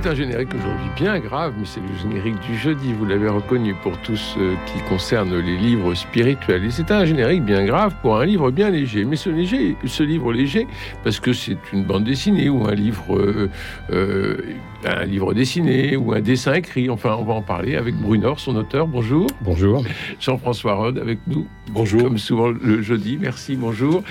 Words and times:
C'est 0.00 0.10
un 0.10 0.14
générique 0.14 0.54
aujourd'hui 0.54 0.90
bien 0.94 1.18
grave, 1.18 1.54
mais 1.58 1.64
c'est 1.64 1.80
le 1.80 1.92
générique 2.00 2.38
du 2.38 2.56
jeudi, 2.56 2.92
vous 2.92 3.04
l'avez 3.04 3.28
reconnu 3.28 3.74
pour 3.82 3.98
tout 3.98 4.14
ce 4.14 4.54
qui 4.66 4.80
concerne 4.88 5.36
les 5.36 5.56
livres 5.56 5.92
spirituels. 5.94 6.64
Et 6.64 6.70
c'est 6.70 6.92
un 6.92 7.04
générique 7.04 7.44
bien 7.44 7.64
grave 7.64 7.96
pour 8.00 8.16
un 8.16 8.24
livre 8.24 8.52
bien 8.52 8.70
léger. 8.70 9.04
Mais 9.04 9.16
ce, 9.16 9.28
léger, 9.28 9.76
ce 9.84 10.04
livre 10.04 10.32
léger, 10.32 10.68
parce 11.02 11.18
que 11.18 11.32
c'est 11.32 11.58
une 11.72 11.82
bande 11.82 12.04
dessinée 12.04 12.48
ou 12.48 12.64
un 12.68 12.76
livre, 12.76 13.18
euh, 13.18 13.50
euh, 13.90 14.36
un 14.84 15.04
livre 15.04 15.34
dessiné 15.34 15.96
ou 15.96 16.12
un 16.12 16.20
dessin 16.20 16.54
écrit, 16.54 16.88
enfin 16.90 17.16
on 17.18 17.24
va 17.24 17.34
en 17.34 17.42
parler 17.42 17.74
avec 17.74 17.96
Brunor, 17.96 18.38
son 18.38 18.54
auteur. 18.54 18.86
Bonjour. 18.86 19.26
Bonjour. 19.40 19.82
Jean-François 20.20 20.74
Rode 20.74 20.98
avec 20.98 21.18
nous. 21.26 21.48
Bonjour. 21.72 22.04
Comme 22.04 22.18
souvent 22.18 22.50
le 22.50 22.82
jeudi, 22.82 23.18
merci, 23.20 23.56
bonjour. 23.56 24.04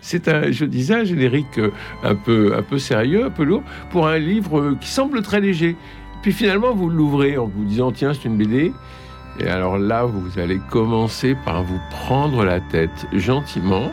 C'est 0.00 0.28
un, 0.28 0.50
je 0.50 0.64
disais, 0.64 0.94
un 0.94 1.04
générique 1.04 1.58
euh, 1.58 1.70
un 2.02 2.14
peu, 2.14 2.54
un 2.56 2.62
peu 2.62 2.78
sérieux, 2.78 3.24
un 3.24 3.30
peu 3.30 3.44
lourd, 3.44 3.62
pour 3.90 4.06
un 4.06 4.18
livre 4.18 4.60
euh, 4.60 4.76
qui 4.80 4.88
semble 4.88 5.22
très 5.22 5.40
léger. 5.40 5.76
Puis 6.22 6.32
finalement, 6.32 6.74
vous 6.74 6.88
l'ouvrez 6.88 7.38
en 7.38 7.46
vous 7.46 7.64
disant, 7.64 7.92
tiens, 7.92 8.12
c'est 8.12 8.24
une 8.24 8.36
BD. 8.36 8.72
Et 9.40 9.46
alors 9.46 9.78
là, 9.78 10.04
vous 10.04 10.40
allez 10.40 10.58
commencer 10.68 11.36
par 11.44 11.62
vous 11.62 11.78
prendre 11.90 12.44
la 12.44 12.60
tête 12.60 13.06
gentiment. 13.12 13.92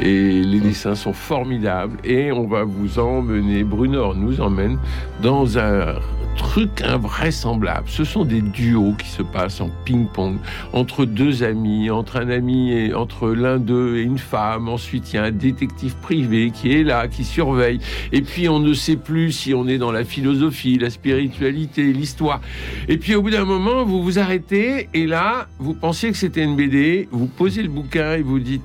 Et 0.00 0.42
les 0.42 0.60
dessins 0.60 0.94
sont 0.94 1.12
formidables. 1.12 1.98
Et 2.02 2.32
on 2.32 2.46
va 2.46 2.64
vous 2.64 2.98
emmener, 2.98 3.62
Bruno 3.62 4.14
nous 4.14 4.40
emmène 4.40 4.78
dans 5.20 5.58
un 5.58 5.96
truc 6.36 6.82
invraisemblable. 6.82 7.88
Ce 7.88 8.04
sont 8.04 8.24
des 8.24 8.40
duos 8.40 8.94
qui 8.98 9.08
se 9.08 9.22
passent 9.22 9.60
en 9.60 9.70
ping-pong 9.84 10.38
entre 10.72 11.04
deux 11.04 11.42
amis, 11.42 11.90
entre 11.90 12.16
un 12.16 12.30
ami 12.30 12.72
et 12.72 12.94
entre 12.94 13.30
l'un 13.30 13.58
d'eux 13.58 13.96
et 13.96 14.02
une 14.02 14.18
femme. 14.18 14.68
Ensuite, 14.68 15.12
il 15.12 15.16
y 15.16 15.18
a 15.18 15.24
un 15.24 15.30
détective 15.30 15.96
privé 15.96 16.50
qui 16.50 16.72
est 16.72 16.84
là, 16.84 17.08
qui 17.08 17.24
surveille. 17.24 17.80
Et 18.12 18.22
puis, 18.22 18.48
on 18.48 18.60
ne 18.60 18.74
sait 18.74 18.96
plus 18.96 19.32
si 19.32 19.54
on 19.54 19.66
est 19.66 19.78
dans 19.78 19.92
la 19.92 20.04
philosophie, 20.04 20.78
la 20.78 20.90
spiritualité, 20.90 21.92
l'histoire. 21.92 22.40
Et 22.88 22.98
puis, 22.98 23.14
au 23.14 23.22
bout 23.22 23.30
d'un 23.30 23.44
moment, 23.44 23.84
vous 23.84 24.02
vous 24.02 24.18
arrêtez 24.18 24.88
et 24.94 25.06
là, 25.06 25.48
vous 25.58 25.74
pensiez 25.74 26.10
que 26.10 26.16
c'était 26.16 26.44
une 26.44 26.56
BD. 26.56 27.08
Vous 27.10 27.26
posez 27.26 27.62
le 27.62 27.68
bouquin 27.68 28.14
et 28.14 28.22
vous 28.22 28.38
dites. 28.38 28.64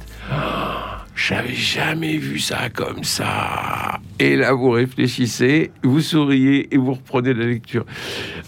J'avais 1.27 1.53
jamais 1.53 2.17
vu 2.17 2.39
ça 2.39 2.69
comme 2.69 3.03
ça. 3.03 3.99
Et 4.17 4.35
là, 4.35 4.53
vous 4.53 4.71
réfléchissez, 4.71 5.69
vous 5.83 6.01
souriez 6.01 6.73
et 6.73 6.77
vous 6.77 6.93
reprenez 6.93 7.35
la 7.35 7.45
lecture. 7.45 7.85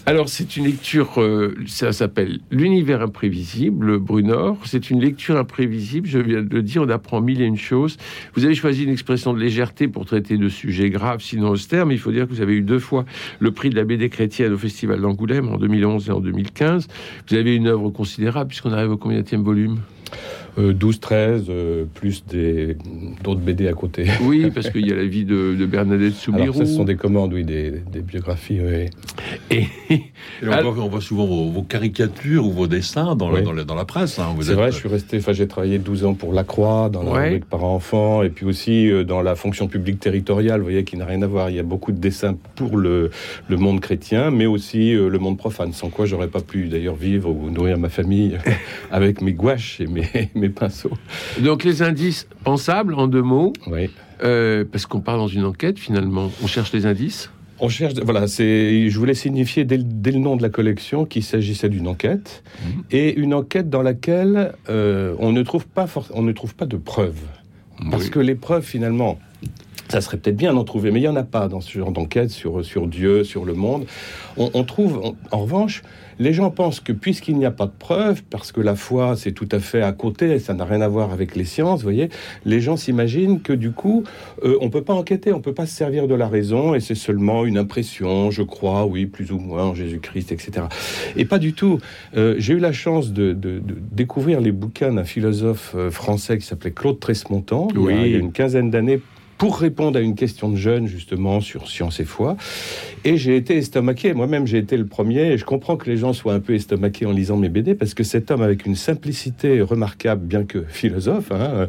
Alors, 0.06 0.28
c'est 0.28 0.56
une 0.56 0.64
lecture, 0.64 1.20
euh, 1.20 1.54
ça 1.66 1.92
s'appelle 1.92 2.40
L'univers 2.50 3.00
imprévisible, 3.00 3.98
Brunor. 3.98 4.58
C'est 4.64 4.90
une 4.90 5.00
lecture 5.00 5.36
imprévisible, 5.36 6.08
je 6.08 6.18
viens 6.18 6.42
de 6.42 6.52
le 6.52 6.62
dire, 6.62 6.82
on 6.82 6.88
apprend 6.88 7.20
mille 7.20 7.42
et 7.42 7.46
une 7.46 7.56
choses. 7.56 7.96
Vous 8.34 8.44
avez 8.44 8.56
choisi 8.56 8.82
une 8.82 8.90
expression 8.90 9.32
de 9.32 9.38
légèreté 9.38 9.86
pour 9.86 10.04
traiter 10.04 10.36
de 10.36 10.48
sujets 10.48 10.90
graves, 10.90 11.20
sinon 11.20 11.50
austères, 11.50 11.86
mais 11.86 11.94
il 11.94 12.00
faut 12.00 12.12
dire 12.12 12.26
que 12.26 12.32
vous 12.32 12.40
avez 12.40 12.54
eu 12.54 12.62
deux 12.62 12.80
fois 12.80 13.04
le 13.38 13.52
prix 13.52 13.70
de 13.70 13.76
la 13.76 13.84
BD 13.84 14.08
chrétienne 14.08 14.52
au 14.52 14.58
Festival 14.58 15.00
d'Angoulême 15.00 15.48
en 15.48 15.58
2011 15.58 16.08
et 16.08 16.12
en 16.12 16.20
2015. 16.20 16.88
Vous 17.28 17.36
avez 17.36 17.54
une 17.54 17.68
œuvre 17.68 17.90
considérable, 17.90 18.48
puisqu'on 18.48 18.72
arrive 18.72 18.90
au 18.90 18.96
combien 18.96 19.22
volume? 19.32 19.78
12, 20.56 20.96
euh, 20.96 20.98
13, 21.00 21.44
euh, 21.48 21.84
plus 21.92 22.24
des 22.26 22.76
d'autres 23.22 23.40
BD 23.40 23.68
à 23.68 23.72
côté. 23.72 24.06
Oui, 24.22 24.50
parce 24.54 24.70
qu'il 24.70 24.86
y 24.86 24.92
a 24.92 24.96
la 24.96 25.04
vie 25.04 25.24
de, 25.24 25.54
de 25.58 25.66
Bernadette 25.66 26.14
Soubirou. 26.14 26.42
Alors, 26.42 26.54
ce 26.56 26.66
sont 26.66 26.84
des 26.84 26.96
commandes, 26.96 27.32
oui, 27.32 27.44
des, 27.44 27.70
des 27.70 28.00
biographies, 28.00 28.60
oui. 28.60 28.90
Et, 29.50 29.66
on, 30.42 30.88
voit, 30.88 31.00
souvent 31.00 31.26
vos, 31.26 31.62
caricatures 31.62 32.46
ou 32.46 32.52
vos 32.52 32.66
dessins 32.66 33.16
dans, 33.16 33.30
la, 33.30 33.40
dans, 33.40 33.74
la, 33.74 33.84
presse. 33.84 34.18
Hein. 34.18 34.34
C'est 34.40 34.54
vrai, 34.54 34.70
je 34.70 34.76
suis 34.76 34.88
resté, 34.88 35.18
enfin, 35.18 35.32
j'ai 35.32 35.48
travaillé 35.48 35.78
12 35.78 36.04
ans 36.04 36.14
pour 36.14 36.32
La 36.32 36.44
Croix, 36.44 36.88
dans 36.88 37.02
la 37.02 37.12
ouais. 37.12 37.40
parents-enfants, 37.50 38.22
et 38.22 38.30
puis 38.30 38.46
aussi 38.46 38.90
euh, 38.90 39.04
dans 39.04 39.22
la 39.22 39.34
fonction 39.34 39.66
publique 39.66 39.98
territoriale, 39.98 40.60
vous 40.60 40.66
voyez, 40.66 40.84
qui 40.84 40.96
n'a 40.96 41.06
rien 41.06 41.22
à 41.22 41.26
voir. 41.26 41.50
Il 41.50 41.56
y 41.56 41.60
a 41.60 41.64
beaucoup 41.64 41.92
de 41.92 41.98
dessins 41.98 42.36
pour 42.54 42.76
le, 42.76 43.10
le 43.48 43.56
monde 43.56 43.80
chrétien, 43.80 44.30
mais 44.30 44.46
aussi 44.46 44.92
le 44.92 45.18
monde 45.18 45.36
profane, 45.36 45.72
sans 45.72 45.88
quoi 45.88 46.06
j'aurais 46.06 46.28
pas 46.28 46.40
pu 46.40 46.68
d'ailleurs 46.68 46.94
vivre 46.94 47.30
ou 47.30 47.50
nourrir 47.50 47.78
ma 47.78 47.88
famille 47.88 48.38
avec 48.90 49.20
mes 49.20 49.32
gouaches 49.32 49.80
et 49.80 49.86
mes, 49.86 50.30
mes 50.34 50.43
pinceaux. 50.48 50.92
Donc 51.40 51.64
les 51.64 51.82
indices 51.82 52.26
pensables 52.44 52.94
en 52.94 53.06
deux 53.06 53.22
mots. 53.22 53.52
Oui. 53.66 53.90
Euh, 54.22 54.64
parce 54.70 54.86
qu'on 54.86 55.00
part 55.00 55.16
dans 55.18 55.28
une 55.28 55.44
enquête 55.44 55.78
finalement. 55.78 56.30
On 56.42 56.46
cherche 56.46 56.72
les 56.72 56.86
indices. 56.86 57.30
On 57.60 57.68
cherche, 57.68 57.94
voilà, 57.94 58.26
c'est, 58.26 58.90
je 58.90 58.98
voulais 58.98 59.14
signifier 59.14 59.64
dès, 59.64 59.76
le 59.76 60.18
nom 60.18 60.36
de 60.36 60.42
la 60.42 60.48
collection 60.48 61.04
qu'il 61.04 61.22
s'agissait 61.22 61.68
d'une 61.68 61.86
enquête 61.86 62.42
mhm. 62.64 62.84
et 62.90 63.14
une 63.14 63.32
enquête 63.32 63.70
dans 63.70 63.82
laquelle 63.82 64.52
euh, 64.68 65.14
on 65.18 65.32
ne 65.32 65.42
trouve 65.42 65.66
pas, 65.66 65.86
on 66.12 66.22
ne 66.22 66.32
trouve 66.32 66.54
pas 66.54 66.66
de 66.66 66.76
preuves, 66.76 67.20
parce 67.90 68.10
que 68.10 68.18
les 68.18 68.34
preuves 68.34 68.64
finalement, 68.64 69.20
ça 69.88 70.00
serait 70.00 70.16
peut-être 70.16 70.36
bien 70.36 70.52
d'en 70.52 70.64
trouver, 70.64 70.90
mais 70.90 70.98
il 70.98 71.02
n'y 71.02 71.08
en 71.08 71.16
a 71.16 71.22
pas 71.22 71.48
dans 71.48 71.60
ce 71.60 71.78
genre 71.78 71.92
d'enquête 71.92 72.30
sur, 72.30 72.64
sur 72.64 72.88
Dieu, 72.88 73.22
sur 73.22 73.44
le 73.44 73.54
monde. 73.54 73.86
On, 74.36 74.64
trouve, 74.64 75.14
en 75.30 75.38
revanche, 75.38 75.82
les 76.18 76.32
gens 76.32 76.50
pensent 76.50 76.80
que 76.80 76.92
puisqu'il 76.92 77.36
n'y 77.36 77.46
a 77.46 77.50
pas 77.50 77.66
de 77.66 77.72
preuves, 77.78 78.22
parce 78.30 78.52
que 78.52 78.60
la 78.60 78.76
foi 78.76 79.16
c'est 79.16 79.32
tout 79.32 79.48
à 79.52 79.58
fait 79.58 79.82
à 79.82 79.92
côté, 79.92 80.38
ça 80.38 80.54
n'a 80.54 80.64
rien 80.64 80.80
à 80.80 80.88
voir 80.88 81.12
avec 81.12 81.36
les 81.36 81.44
sciences, 81.44 81.80
vous 81.80 81.84
voyez, 81.84 82.08
les 82.44 82.60
gens 82.60 82.76
s'imaginent 82.76 83.40
que 83.40 83.52
du 83.52 83.72
coup, 83.72 84.04
euh, 84.44 84.56
on 84.60 84.70
peut 84.70 84.82
pas 84.82 84.94
enquêter, 84.94 85.32
on 85.32 85.40
peut 85.40 85.54
pas 85.54 85.66
se 85.66 85.74
servir 85.74 86.08
de 86.08 86.14
la 86.14 86.28
raison, 86.28 86.74
et 86.74 86.80
c'est 86.80 86.94
seulement 86.94 87.44
une 87.44 87.58
impression, 87.58 88.30
je 88.30 88.42
crois, 88.42 88.86
oui, 88.86 89.06
plus 89.06 89.32
ou 89.32 89.38
moins 89.38 89.64
en 89.64 89.74
Jésus-Christ, 89.74 90.32
etc. 90.32 90.66
Et 91.16 91.24
pas 91.24 91.38
du 91.38 91.52
tout. 91.52 91.78
Euh, 92.16 92.34
j'ai 92.38 92.54
eu 92.54 92.58
la 92.58 92.72
chance 92.72 93.12
de, 93.12 93.32
de, 93.32 93.62
découvrir 93.92 94.40
les 94.40 94.52
bouquins 94.52 94.92
d'un 94.92 95.04
philosophe 95.04 95.74
euh, 95.74 95.90
français 95.90 96.38
qui 96.38 96.46
s'appelait 96.46 96.72
Claude 96.72 97.00
Tresmontant, 97.00 97.68
oui. 97.74 97.94
il 98.06 98.12
y 98.12 98.14
a 98.14 98.18
une 98.18 98.32
quinzaine 98.32 98.70
d'années, 98.70 99.00
pour 99.38 99.58
répondre 99.58 99.98
à 99.98 100.02
une 100.02 100.14
question 100.14 100.48
de 100.48 100.56
jeunes, 100.56 100.86
justement, 100.86 101.40
sur 101.40 101.68
science 101.68 102.00
et 102.00 102.04
foi. 102.04 102.36
Et 103.04 103.16
j'ai 103.16 103.36
été 103.36 103.56
estomaqué. 103.56 104.14
Moi-même, 104.14 104.46
j'ai 104.46 104.58
été 104.58 104.76
le 104.76 104.86
premier. 104.86 105.32
Et 105.32 105.38
je 105.38 105.44
comprends 105.44 105.76
que 105.76 105.90
les 105.90 105.96
gens 105.96 106.12
soient 106.12 106.34
un 106.34 106.40
peu 106.40 106.54
estomaqués 106.54 107.06
en 107.06 107.12
lisant 107.12 107.36
mes 107.36 107.48
BD, 107.48 107.74
parce 107.74 107.94
que 107.94 108.04
cet 108.04 108.30
homme, 108.30 108.42
avec 108.42 108.66
une 108.66 108.76
simplicité 108.76 109.60
remarquable, 109.60 110.24
bien 110.24 110.44
que 110.44 110.62
philosophe, 110.62 111.32
hein, 111.32 111.66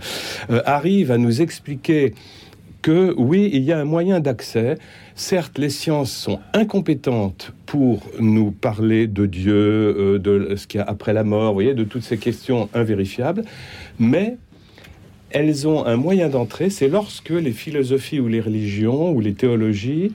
euh, 0.49 0.61
arrive 0.65 1.11
à 1.11 1.17
nous 1.17 1.41
expliquer 1.41 2.13
que 2.85 3.15
oui, 3.17 3.49
il 3.51 3.63
y 3.63 3.71
a 3.71 3.79
un 3.79 3.83
moyen 3.83 4.19
d'accès. 4.19 4.77
Certes, 5.15 5.57
les 5.57 5.71
sciences 5.71 6.11
sont 6.11 6.39
incompétentes 6.53 7.51
pour 7.65 8.03
nous 8.19 8.51
parler 8.51 9.07
de 9.07 9.25
Dieu, 9.25 9.55
euh, 9.55 10.19
de 10.19 10.55
ce 10.55 10.67
qu'il 10.67 10.77
y 10.77 10.81
a 10.81 10.85
après 10.85 11.11
la 11.11 11.23
mort, 11.23 11.55
vous 11.55 11.61
de 11.63 11.83
toutes 11.83 12.03
ces 12.03 12.17
questions 12.17 12.69
invérifiables, 12.75 13.43
mais 13.97 14.37
elles 15.35 15.67
ont 15.67 15.85
un 15.85 15.97
moyen 15.97 16.29
d'entrée, 16.29 16.69
c'est 16.69 16.87
lorsque 16.87 17.29
les 17.29 17.51
philosophies 17.51 18.21
ou 18.21 18.29
les 18.29 18.39
religions 18.39 19.11
ou 19.11 19.19
les 19.19 19.33
théologies 19.33 20.13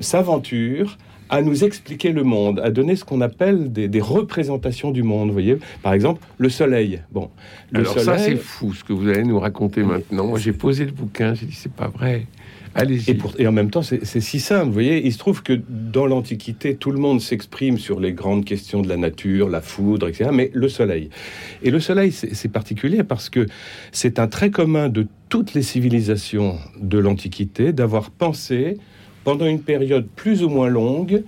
s'aventurent 0.00 0.98
à 1.28 1.40
nous 1.40 1.62
expliquer 1.62 2.10
le 2.10 2.24
monde, 2.24 2.58
à 2.58 2.70
donner 2.70 2.96
ce 2.96 3.04
qu'on 3.04 3.20
appelle 3.20 3.72
des, 3.72 4.00
représentations 4.00 4.90
du 4.90 5.04
monde. 5.04 5.28
Vous 5.28 5.34
voyez, 5.34 5.58
par 5.84 5.92
exemple, 5.92 6.20
le 6.38 6.48
soleil. 6.48 7.00
Bon, 7.12 7.30
le 7.70 7.80
Alors 7.80 8.00
ça, 8.00 8.18
c'est 8.18 8.34
fou 8.34 8.74
ce 8.74 8.82
que 8.82 8.92
vous 8.92 9.08
allez 9.08 9.22
nous 9.22 9.38
raconter 9.38 9.84
maintenant. 9.84 10.26
Moi, 10.26 10.40
j'ai 10.40 10.52
posé 10.52 10.84
le 10.84 10.90
bouquin, 10.90 11.34
j'ai 11.34 11.46
dit 11.46 11.54
c'est 11.54 11.72
pas 11.72 11.86
vrai. 11.86 12.26
Et, 13.38 13.46
en 13.46 13.52
même 13.52 13.70
temps, 13.70 13.82
c'est 13.82 14.20
si 14.20 14.40
simple. 14.40 14.66
Vous 14.66 14.72
voyez, 14.72 15.06
il 15.06 15.12
se 15.12 15.18
trouve 15.18 15.42
que 15.42 15.58
dans 15.68 16.06
l'Antiquité, 16.06 16.74
tout 16.74 16.90
le 16.90 16.98
monde 16.98 17.20
s'exprime 17.20 17.78
sur 17.78 18.00
les 18.00 18.12
grandes 18.12 18.44
questions 18.44 18.82
de 18.82 18.88
la 18.88 18.96
nature, 18.96 19.48
la 19.48 19.60
foudre, 19.60 20.08
etc. 20.08 20.30
Mais 20.32 20.50
le 20.52 20.68
soleil. 20.68 21.10
Et 21.62 21.70
le 21.70 21.80
soleil, 21.80 22.12
c'est 22.12 22.52
particulier 22.52 23.02
parce 23.02 23.30
que 23.30 23.46
c'est 23.92 24.18
un 24.18 24.26
trait 24.26 24.50
commun 24.50 24.88
de 24.88 25.06
toutes 25.28 25.54
les 25.54 25.62
civilisations 25.62 26.58
de 26.80 26.98
l'Antiquité 26.98 27.72
d'avoir 27.72 28.10
pensé, 28.10 28.76
pendant 29.24 29.46
une 29.46 29.60
période 29.60 30.06
plus 30.14 30.44
ou 30.44 30.48
moins 30.48 30.68
longue, 30.68 31.24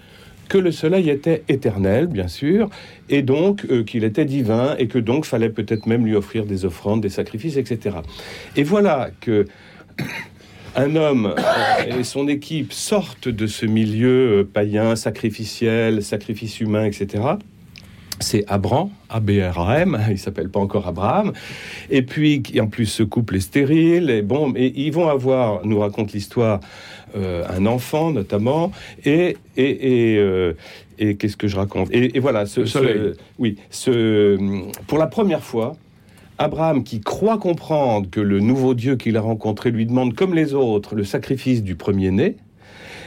que 0.49 0.59
le 0.59 0.73
soleil 0.73 1.11
était 1.11 1.43
éternel, 1.49 2.07
bien 2.07 2.29
sûr, 2.29 2.71
et 3.09 3.23
donc 3.23 3.67
euh, 3.71 3.85
qu'il 3.85 4.05
était 4.05 4.25
divin, 4.25 4.77
et 4.79 4.87
que 4.87 4.99
donc 4.99 5.25
fallait 5.25 5.51
peut-être 5.51 5.87
même 5.87 6.07
lui 6.07 6.15
offrir 6.15 6.47
des 6.47 6.65
offrandes, 6.65 7.03
des 7.03 7.11
sacrifices, 7.11 7.57
etc. 7.57 7.97
Et 8.57 8.63
voilà 8.63 9.11
que 9.21 9.47
un 10.79 10.97
homme 10.97 11.35
et 11.99 12.05
son 12.05 12.29
équipe 12.29 12.73
sortent 12.73 13.29
de 13.29 13.47
ce 13.47 13.67
milieu 13.67 14.41
euh, 14.41 14.45
païen, 14.45 14.97
sacrificiel, 14.97 16.03
sacrifice 16.03 16.61
humain, 16.61 16.85
etc. 16.85 17.25
c'est 18.21 18.45
Abram, 18.49 18.91
A-B-R-A-M, 19.11 19.99
il 20.11 20.19
s'appelle 20.19 20.49
pas 20.49 20.61
encore 20.61 20.87
Abraham, 20.87 21.33
et 21.91 22.03
puis 22.03 22.43
en 22.61 22.69
plus 22.69 22.87
ce 22.87 23.03
couple 23.03 23.37
est 23.37 23.41
stérile, 23.41 24.11
et 24.11 24.23
bon, 24.23 24.53
et 24.57 24.73
ils 24.77 24.93
vont 24.93 25.09
avoir, 25.09 25.65
nous 25.67 25.81
raconte 25.81 26.13
l'histoire, 26.13 26.61
euh, 27.17 27.45
un 27.49 27.67
enfant 27.67 28.13
notamment, 28.13 28.71
et, 29.05 29.37
et, 29.57 30.15
et, 30.15 30.19
euh, 30.19 30.53
et 30.99 31.17
qu'est-ce 31.17 31.37
que 31.37 31.49
je 31.49 31.57
raconte? 31.57 31.89
Et, 31.93 32.19
voilà, 32.21 32.47
ce, 32.47 32.65
ce, 32.67 33.15
oui, 33.39 33.57
ce, 33.71 34.37
pour 34.87 34.99
la 34.99 35.07
première 35.07 35.43
fois, 35.43 35.77
Abraham, 36.39 36.85
qui 36.85 37.01
croit 37.01 37.39
comprendre 37.39 38.09
que 38.11 38.21
le 38.21 38.41
nouveau 38.41 38.75
Dieu 38.75 38.97
qu'il 38.97 39.17
a 39.17 39.21
rencontré 39.21 39.71
lui 39.71 39.87
demande, 39.87 40.15
comme 40.15 40.35
les 40.35 40.55
autres, 40.55 40.95
le 40.95 41.05
sacrifice 41.05 41.63
du 41.63 41.75
premier-né, 41.75 42.37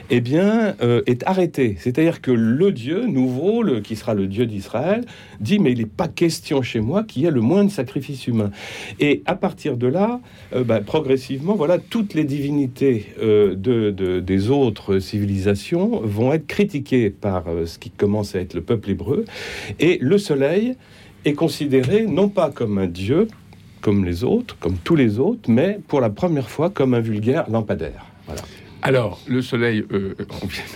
eh 0.09 0.19
bien, 0.19 0.75
euh, 0.81 1.01
est 1.07 1.25
arrêté. 1.25 1.77
C'est-à-dire 1.79 2.21
que 2.21 2.31
le 2.31 2.73
Dieu 2.73 3.05
nouveau, 3.05 3.63
qui 3.81 3.95
sera 3.95 4.13
le 4.13 4.27
Dieu 4.27 4.45
d'Israël, 4.45 5.05
dit 5.39 5.57
mais 5.57 5.71
il 5.71 5.79
n'est 5.79 5.85
pas 5.85 6.09
question 6.09 6.61
chez 6.61 6.81
moi 6.81 7.03
qu'il 7.03 7.23
y 7.23 7.25
ait 7.25 7.31
le 7.31 7.39
moins 7.39 7.63
de 7.63 7.71
sacrifices 7.71 8.27
humains. 8.27 8.51
Et 8.99 9.23
à 9.25 9.35
partir 9.35 9.77
de 9.77 9.87
là, 9.87 10.19
euh, 10.53 10.65
bah, 10.65 10.81
progressivement, 10.81 11.55
voilà, 11.55 11.77
toutes 11.77 12.13
les 12.13 12.25
divinités 12.25 13.05
euh, 13.21 13.55
de, 13.55 14.19
des 14.19 14.49
autres 14.49 14.99
civilisations 14.99 16.01
vont 16.03 16.33
être 16.33 16.47
critiquées 16.47 17.09
par 17.09 17.45
ce 17.65 17.79
qui 17.79 17.89
commence 17.89 18.35
à 18.35 18.39
être 18.39 18.53
le 18.53 18.61
peuple 18.61 18.91
hébreu. 18.91 19.23
Et 19.79 19.97
le 20.01 20.17
soleil 20.17 20.75
est 21.25 21.33
considéré 21.33 22.05
non 22.05 22.29
pas 22.29 22.49
comme 22.49 22.77
un 22.77 22.87
Dieu, 22.87 23.27
comme 23.81 24.05
les 24.05 24.23
autres, 24.23 24.57
comme 24.59 24.77
tous 24.77 24.95
les 24.95 25.19
autres, 25.19 25.49
mais 25.49 25.79
pour 25.87 26.01
la 26.01 26.09
première 26.09 26.49
fois 26.49 26.69
comme 26.69 26.93
un 26.93 26.99
vulgaire 26.99 27.49
lampadaire. 27.49 28.05
Voilà. 28.25 28.41
Alors, 28.83 29.21
le 29.27 29.41
soleil, 29.41 29.85
euh, 29.91 30.15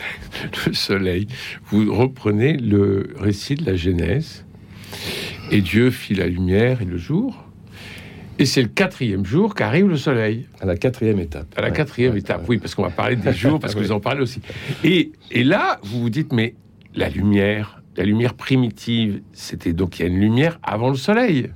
le 0.67 0.73
soleil, 0.73 1.27
vous 1.67 1.93
reprenez 1.93 2.53
le 2.57 3.13
récit 3.17 3.55
de 3.55 3.65
la 3.65 3.75
Genèse, 3.75 4.45
et 5.51 5.61
Dieu 5.61 5.91
fit 5.91 6.15
la 6.15 6.27
lumière 6.27 6.81
et 6.81 6.85
le 6.85 6.97
jour, 6.97 7.45
et 8.37 8.45
c'est 8.45 8.61
le 8.61 8.67
quatrième 8.67 9.25
jour 9.25 9.55
qu'arrive 9.55 9.87
le 9.87 9.97
soleil. 9.97 10.47
À 10.59 10.65
la 10.65 10.75
quatrième 10.75 11.19
étape. 11.19 11.47
À 11.55 11.61
la 11.61 11.71
quatrième 11.71 12.17
étape, 12.17 12.43
oui, 12.49 12.57
parce 12.57 12.75
qu'on 12.75 12.83
va 12.83 12.89
parler 12.89 13.15
des 13.15 13.31
jours, 13.31 13.59
parce 13.61 13.73
que 13.73 13.79
vous 13.79 13.93
en 13.93 14.01
parlez 14.01 14.21
aussi. 14.21 14.41
Et, 14.83 15.11
et 15.31 15.43
là, 15.43 15.79
vous 15.83 16.01
vous 16.01 16.09
dites, 16.09 16.33
mais 16.33 16.55
la 16.95 17.07
lumière, 17.09 17.81
la 17.97 18.03
lumière 18.03 18.33
primitive, 18.33 19.21
c'était 19.33 19.73
donc 19.73 19.99
il 19.99 20.03
y 20.03 20.05
a 20.05 20.07
une 20.07 20.19
lumière 20.19 20.59
avant 20.63 20.89
le 20.89 20.95
soleil. 20.95 21.49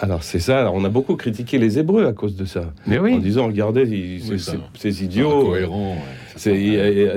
Alors 0.00 0.22
c'est 0.22 0.38
ça, 0.38 0.70
on 0.72 0.84
a 0.84 0.88
beaucoup 0.88 1.16
critiqué 1.16 1.58
les 1.58 1.78
Hébreux 1.78 2.06
à 2.06 2.12
cause 2.12 2.36
de 2.36 2.44
ça. 2.44 2.72
Mais 2.86 2.98
oui. 2.98 3.14
En 3.14 3.18
disant, 3.18 3.46
regardez, 3.46 4.20
ces 4.74 5.04
idiots. 5.04 5.46
Cohérent. 5.46 5.96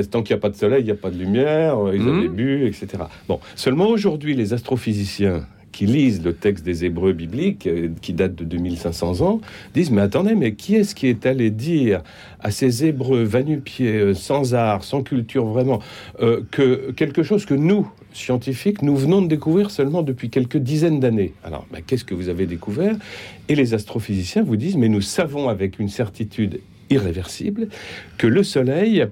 tant 0.10 0.24
qu'il 0.24 0.34
n'y 0.34 0.40
a 0.40 0.42
pas 0.42 0.50
de 0.50 0.56
soleil, 0.56 0.82
il 0.82 0.86
n'y 0.86 0.92
a 0.92 0.96
pas 0.96 1.12
de 1.12 1.18
lumière, 1.18 1.78
ils 1.94 2.02
ont 2.02 2.22
des 2.22 2.28
buts, 2.28 2.66
etc. 2.66 3.04
Bon, 3.28 3.40
seulement 3.56 3.88
aujourd'hui, 3.88 4.36
les 4.36 4.54
astrophysiciens 4.54 5.46
qui 5.72 5.86
lisent 5.86 6.24
le 6.24 6.34
texte 6.34 6.66
des 6.66 6.86
Hébreux 6.86 7.14
bibliques, 7.14 7.68
euh, 7.68 7.90
qui 8.02 8.14
date 8.14 8.36
de 8.36 8.44
2500 8.44 9.22
ans, 9.22 9.42
disent 9.74 9.92
Mais 9.92 10.02
attendez, 10.02 10.36
mais 10.36 10.54
qui 10.54 10.76
est-ce 10.76 10.96
qui 10.96 11.08
est 11.08 11.26
allé 11.26 11.50
dire 11.50 12.02
à 12.40 12.52
ces 12.52 12.86
Hébreux 12.86 13.24
vanupiers, 13.24 13.98
euh, 13.98 14.14
sans 14.14 14.54
art, 14.54 14.84
sans 14.84 15.04
culture 15.04 15.46
vraiment, 15.46 15.80
euh, 16.22 16.42
que 16.52 16.92
quelque 16.92 17.24
chose 17.24 17.46
que 17.46 17.54
nous, 17.54 17.88
scientifiques, 18.14 18.82
nous 18.82 18.96
venons 18.96 19.22
de 19.22 19.28
découvrir 19.28 19.72
seulement 19.72 20.02
depuis 20.02 20.30
quelques 20.30 20.58
dizaines 20.58 21.00
d'années. 21.00 21.34
Alors, 21.44 21.66
ben, 21.72 21.82
qu'est-ce 21.86 22.06
que 22.06 22.14
vous 22.14 22.30
avez 22.30 22.46
découvert? 22.46 22.96
Et 23.50 23.56
les 23.56 23.74
astrophysiciens 23.74 24.44
vous 24.44 24.56
disent, 24.56 24.78
mais 24.78 24.90
nous 24.90 25.02
savons 25.02 25.50
avec 25.50 25.80
une 25.80 25.90
certitude 25.90 26.62
irréversible 26.90 27.68
que 28.18 28.28
le 28.28 28.44
Soleil 28.44 29.08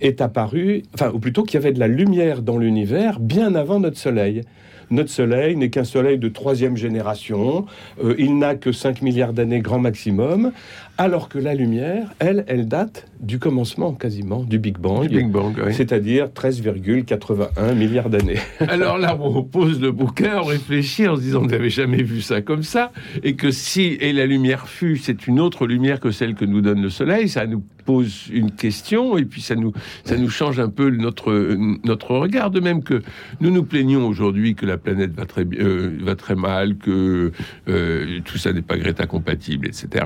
est 0.00 0.20
apparu, 0.20 0.82
enfin, 0.94 1.10
ou 1.12 1.18
plutôt 1.18 1.42
qu'il 1.42 1.54
y 1.54 1.62
avait 1.62 1.72
de 1.72 1.80
la 1.80 1.88
lumière 1.88 2.42
dans 2.42 2.58
l'univers 2.58 3.20
bien 3.20 3.54
avant 3.54 3.80
notre 3.80 3.98
Soleil. 3.98 4.42
Notre 4.90 5.10
Soleil 5.10 5.54
n'est 5.56 5.68
qu'un 5.68 5.84
Soleil 5.84 6.18
de 6.18 6.28
troisième 6.28 6.76
génération, 6.76 7.66
euh, 8.02 8.14
il 8.18 8.38
n'a 8.38 8.54
que 8.54 8.72
5 8.72 9.02
milliards 9.02 9.34
d'années 9.34 9.60
grand 9.60 9.78
maximum, 9.78 10.52
alors 10.98 11.28
que 11.28 11.38
la 11.38 11.54
lumière, 11.54 12.12
elle, 12.18 12.44
elle 12.48 12.66
date 12.66 13.06
du 13.20 13.38
commencement 13.38 13.92
quasiment 13.94 14.42
du 14.42 14.58
Big 14.58 14.78
Bang, 14.78 15.08
Big 15.08 15.30
Bang 15.30 15.54
c'est-à-dire 15.70 16.26
13,81 16.26 17.74
milliards 17.74 18.10
d'années. 18.10 18.38
alors 18.68 18.98
là, 18.98 19.16
on 19.20 19.44
pose 19.44 19.80
le 19.80 19.92
bouquin, 19.92 20.40
on 20.40 20.44
réfléchit 20.44 21.06
en 21.06 21.16
se 21.16 21.22
disant 21.22 21.42
on 21.42 21.46
n'avait 21.46 21.70
jamais 21.70 22.02
vu 22.02 22.20
ça 22.20 22.42
comme 22.42 22.64
ça, 22.64 22.92
et 23.22 23.34
que 23.36 23.52
si 23.52 23.96
et 24.00 24.12
la 24.12 24.26
lumière 24.26 24.68
fut, 24.68 24.96
c'est 24.96 25.28
une 25.28 25.38
autre 25.38 25.66
lumière 25.66 26.00
que 26.00 26.10
celle 26.10 26.34
que 26.34 26.44
nous 26.44 26.60
donne 26.60 26.82
le 26.82 26.90
Soleil, 26.90 27.28
ça 27.28 27.46
nous 27.46 27.62
pose 27.84 28.28
une 28.30 28.50
question 28.50 29.16
et 29.16 29.24
puis 29.24 29.40
ça 29.40 29.54
nous 29.54 29.72
ça 30.04 30.18
nous 30.18 30.28
change 30.28 30.60
un 30.60 30.68
peu 30.68 30.90
notre 30.90 31.56
notre 31.84 32.10
regard, 32.16 32.50
de 32.50 32.60
même 32.60 32.82
que 32.82 33.02
nous 33.40 33.50
nous 33.50 33.62
plaignons 33.62 34.06
aujourd'hui 34.06 34.54
que 34.54 34.66
la 34.66 34.76
planète 34.76 35.12
va 35.14 35.24
très 35.24 35.46
euh, 35.58 35.96
va 36.02 36.16
très 36.16 36.34
mal, 36.34 36.76
que 36.76 37.32
euh, 37.68 38.20
tout 38.24 38.36
ça 38.36 38.52
n'est 38.52 38.62
pas 38.62 38.76
Greta 38.76 39.06
compatible, 39.06 39.66
etc. 39.66 40.04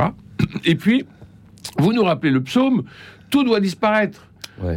Et 0.64 0.74
puis, 0.74 1.04
vous 1.78 1.92
nous 1.92 2.02
rappelez 2.02 2.30
le 2.30 2.42
psaume, 2.42 2.84
tout 3.30 3.44
doit 3.44 3.60
disparaître. 3.60 4.28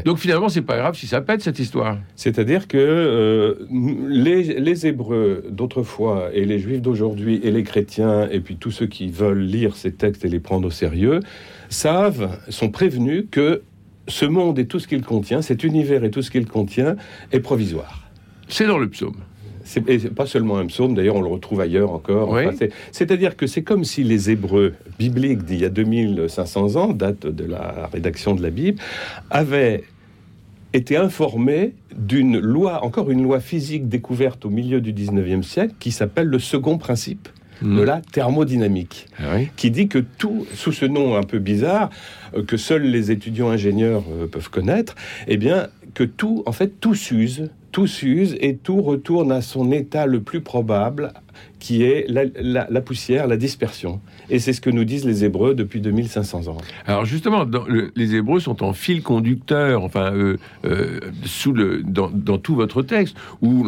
Donc 0.04 0.18
finalement, 0.18 0.50
c'est 0.50 0.62
pas 0.62 0.78
grave 0.78 0.96
si 0.96 1.06
ça 1.06 1.22
pète 1.22 1.42
cette 1.42 1.60
histoire. 1.60 2.00
C'est-à-dire 2.16 2.68
que 2.68 2.78
euh, 2.78 3.68
les, 4.10 4.60
les, 4.60 4.88
Hébreux 4.88 5.44
d'autrefois 5.50 6.30
et 6.34 6.46
les 6.46 6.58
Juifs 6.60 6.82
d'aujourd'hui 6.82 7.40
et 7.44 7.52
les 7.52 7.64
chrétiens 7.64 8.28
et 8.32 8.40
puis 8.40 8.56
tous 8.56 8.72
ceux 8.72 8.88
qui 8.88 9.10
veulent 9.10 9.44
lire 9.44 9.76
ces 9.76 9.92
textes 9.92 10.26
et 10.26 10.28
les 10.28 10.40
prendre 10.40 10.68
au 10.68 10.72
sérieux 10.72 11.20
savent, 11.70 12.40
sont 12.50 12.70
prévenus 12.70 13.26
que 13.30 13.62
ce 14.08 14.26
monde 14.26 14.58
et 14.60 14.66
tout 14.66 14.80
ce 14.80 14.88
qu'il 14.88 15.04
contient, 15.04 15.42
cet 15.42 15.64
univers 15.64 16.04
et 16.04 16.10
tout 16.10 16.22
ce 16.22 16.32
qu'il 16.32 16.48
contient 16.48 16.96
est 17.32 17.40
provisoire. 17.40 18.08
C'est 18.48 18.68
dans 18.68 18.78
le 18.78 18.90
psaume. 18.90 19.18
C'est 19.66 20.14
pas 20.14 20.26
seulement 20.28 20.58
un 20.58 20.68
psaume, 20.68 20.94
d'ailleurs 20.94 21.16
on 21.16 21.22
le 21.22 21.28
retrouve 21.28 21.60
ailleurs 21.60 21.92
encore. 21.92 22.38
C'est-à-dire 22.92 23.36
que 23.36 23.48
c'est 23.48 23.64
comme 23.64 23.84
si 23.84 24.04
les 24.04 24.30
Hébreux 24.30 24.74
bibliques 25.00 25.44
d'il 25.44 25.60
y 25.60 25.66
a 25.66 25.70
2500 25.70 26.76
ans, 26.76 26.94
date 26.94 27.28
de 27.28 27.44
la 27.44 27.90
rédaction 27.92 28.36
de 28.36 28.44
la 28.44 28.52
Bible, 28.52 28.80
avaient 29.30 29.84
été 30.74 30.98
informés 30.98 31.74
d'une 31.96 32.38
loi, 32.38 32.84
encore 32.84 33.10
une 33.10 33.24
loi 33.24 33.40
physique 33.40 33.88
découverte 33.90 34.46
au 34.46 34.50
milieu 34.50 34.82
du 34.82 34.94
19e 34.94 35.42
siècle, 35.42 35.74
qui 35.80 35.92
s'appelle 35.92 36.28
le 36.28 36.40
second 36.40 36.78
principe 36.78 37.30
de 37.62 37.68
hmm. 37.68 37.84
la 37.84 38.02
thermodynamique, 38.02 39.08
ah 39.20 39.38
qui 39.56 39.72
dit 39.72 39.88
que 39.88 40.00
tout, 40.00 40.46
sous 40.54 40.74
ce 40.74 40.86
nom 40.86 41.16
un 41.16 41.24
peu 41.24 41.40
bizarre, 41.40 41.90
euh, 42.36 42.44
que 42.44 42.58
seuls 42.58 42.84
les 42.84 43.12
étudiants 43.12 43.50
ingénieurs 43.50 44.04
euh, 44.12 44.28
peuvent 44.28 44.50
connaître, 44.50 44.96
eh 45.28 45.38
bien, 45.38 45.68
que 45.94 46.04
tout, 46.04 46.44
en 46.46 46.52
fait, 46.52 46.80
tout 46.82 46.96
s'use, 46.96 47.50
tout 47.76 47.88
s'use 47.88 48.38
et 48.40 48.56
tout 48.56 48.82
retourne 48.82 49.34
à 49.34 49.42
son 49.42 49.70
état 49.74 50.06
le 50.06 50.22
plus 50.22 50.40
probable, 50.40 51.12
qui 51.66 51.82
est 51.82 52.06
la, 52.08 52.82
poussière, 52.82 53.26
la 53.26 53.38
dispersion. 53.38 54.00
Et 54.30 54.38
c'est 54.38 54.54
ce 54.54 54.62
que 54.62 54.70
nous 54.70 54.84
disent 54.84 55.04
les 55.04 55.26
Hébreux 55.26 55.56
depuis 55.56 55.82
2500 55.82 56.48
ans. 56.48 56.58
Alors 56.86 57.06
justement, 57.06 57.44
les 57.96 58.14
Hébreux 58.14 58.40
sont 58.40 58.64
en 58.64 58.74
fil 58.74 59.02
conducteur, 59.02 59.82
enfin, 59.82 60.14
euh, 60.14 60.38
euh, 60.64 61.00
sous 61.24 61.54
le, 61.54 61.82
dans, 61.82 62.38
tout 62.38 62.54
votre 62.54 62.84
texte, 62.84 63.18
où 63.42 63.66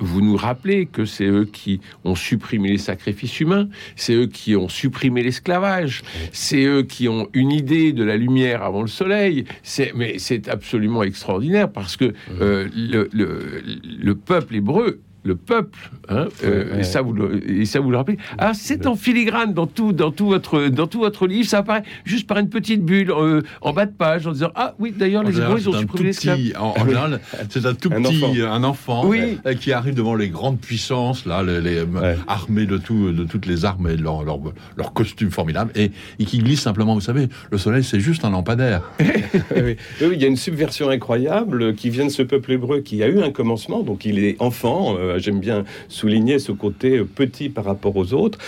vous 0.00 0.20
nous 0.20 0.36
rappelez 0.36 0.84
que 0.84 1.06
c'est 1.06 1.24
eux 1.24 1.46
qui 1.50 1.80
ont 2.04 2.14
supprimé 2.14 2.68
les 2.68 2.78
sacrifices 2.78 3.40
humains, 3.40 3.70
c'est 3.96 4.12
eux 4.12 4.26
qui 4.26 4.54
ont 4.54 4.68
supprimé 4.68 5.22
l'esclavage, 5.22 6.02
c'est 6.30 6.62
eux 6.64 6.82
qui 6.82 7.08
ont 7.08 7.28
une 7.32 7.52
idée 7.52 7.94
de 7.94 8.04
la 8.04 8.18
lumière 8.18 8.62
avant 8.62 8.82
le 8.82 8.88
soleil. 8.88 9.46
Mais 9.94 10.18
c'est 10.18 10.46
absolument 10.50 11.02
extraordinaire 11.02 11.72
parce 11.72 11.96
que 11.96 12.12
euh, 12.42 12.68
le, 12.74 13.08
le, 13.14 14.14
peuple 14.14 14.56
hébreu 14.56 15.00
le 15.24 15.36
peuple, 15.36 15.90
hein, 16.10 16.28
euh, 16.44 16.78
Et, 16.78 16.84
ça 16.84 17.00
vous 17.00 17.14
le, 17.14 17.50
et 17.50 17.64
ça 17.64 17.80
vous 17.80 17.90
le 17.90 17.96
rappelez. 17.96 18.18
Ah, 18.36 18.52
c'est 18.52 18.86
en 18.86 18.94
filigrane 18.94 19.54
dans 19.54 19.66
tout, 19.66 19.92
dans 19.92 20.10
tout 20.10 20.26
votre, 20.26 20.68
dans 20.68 20.86
tout 20.86 21.00
votre 21.00 21.26
livre. 21.26 21.48
Ça 21.48 21.58
apparaît 21.58 21.82
juste 22.04 22.26
par 22.26 22.38
une 22.38 22.50
petite 22.50 22.84
bulle 22.84 23.10
euh, 23.10 23.40
en 23.62 23.72
bas 23.72 23.86
de 23.86 23.92
page 23.92 24.26
en 24.26 24.32
disant 24.32 24.50
ah 24.54 24.74
oui 24.78 24.92
d'ailleurs 24.96 25.22
les 25.22 25.38
Hébreux 25.38 25.58
ils 25.58 25.68
ont 25.68 25.78
supprimé 25.78 26.10
les 26.10 26.56
En, 26.56 26.74
en 26.76 26.86
général, 26.86 27.20
c'est 27.48 27.64
un 27.64 27.74
tout 27.74 27.88
petit, 27.88 28.42
un 28.42 28.64
enfant, 28.64 29.06
oui. 29.06 29.38
Euh, 29.46 29.54
qui 29.54 29.72
arrive 29.72 29.94
devant 29.94 30.14
les 30.14 30.28
grandes 30.28 30.60
puissances 30.60 31.24
là, 31.24 31.42
les, 31.42 31.84
armés 32.26 32.66
de 32.66 32.76
tout, 32.76 33.10
de 33.10 33.24
toutes 33.24 33.46
les 33.46 33.64
armes 33.64 33.88
et 33.88 33.96
leur, 33.96 34.24
leur, 34.24 34.38
leur 34.76 34.92
costume 34.92 35.30
formidable 35.30 35.72
et, 35.74 35.90
et, 36.18 36.24
qui 36.26 36.38
glisse 36.38 36.60
simplement. 36.60 36.94
Vous 36.94 37.00
savez, 37.00 37.28
le 37.50 37.58
soleil 37.58 37.82
c'est 37.82 38.00
juste 38.00 38.26
un 38.26 38.30
lampadaire. 38.30 38.82
oui. 39.00 39.76
oui, 40.02 40.08
il 40.12 40.20
y 40.20 40.24
a 40.24 40.28
une 40.28 40.36
subversion 40.36 40.90
incroyable 40.90 41.74
qui 41.74 41.88
vient 41.88 42.04
de 42.04 42.10
ce 42.10 42.22
peuple 42.22 42.52
hébreu 42.52 42.80
qui 42.80 43.02
a 43.02 43.08
eu 43.08 43.22
un 43.22 43.30
commencement, 43.30 43.82
donc 43.82 44.04
il 44.04 44.18
est 44.18 44.36
enfant. 44.38 44.96
Euh, 45.14 45.18
j'aime 45.18 45.40
bien 45.40 45.64
souligner 45.88 46.38
ce 46.38 46.52
côté 46.52 46.98
euh, 46.98 47.04
petit 47.04 47.48
par 47.48 47.64
rapport 47.64 47.96
aux 47.96 48.12
autres. 48.12 48.38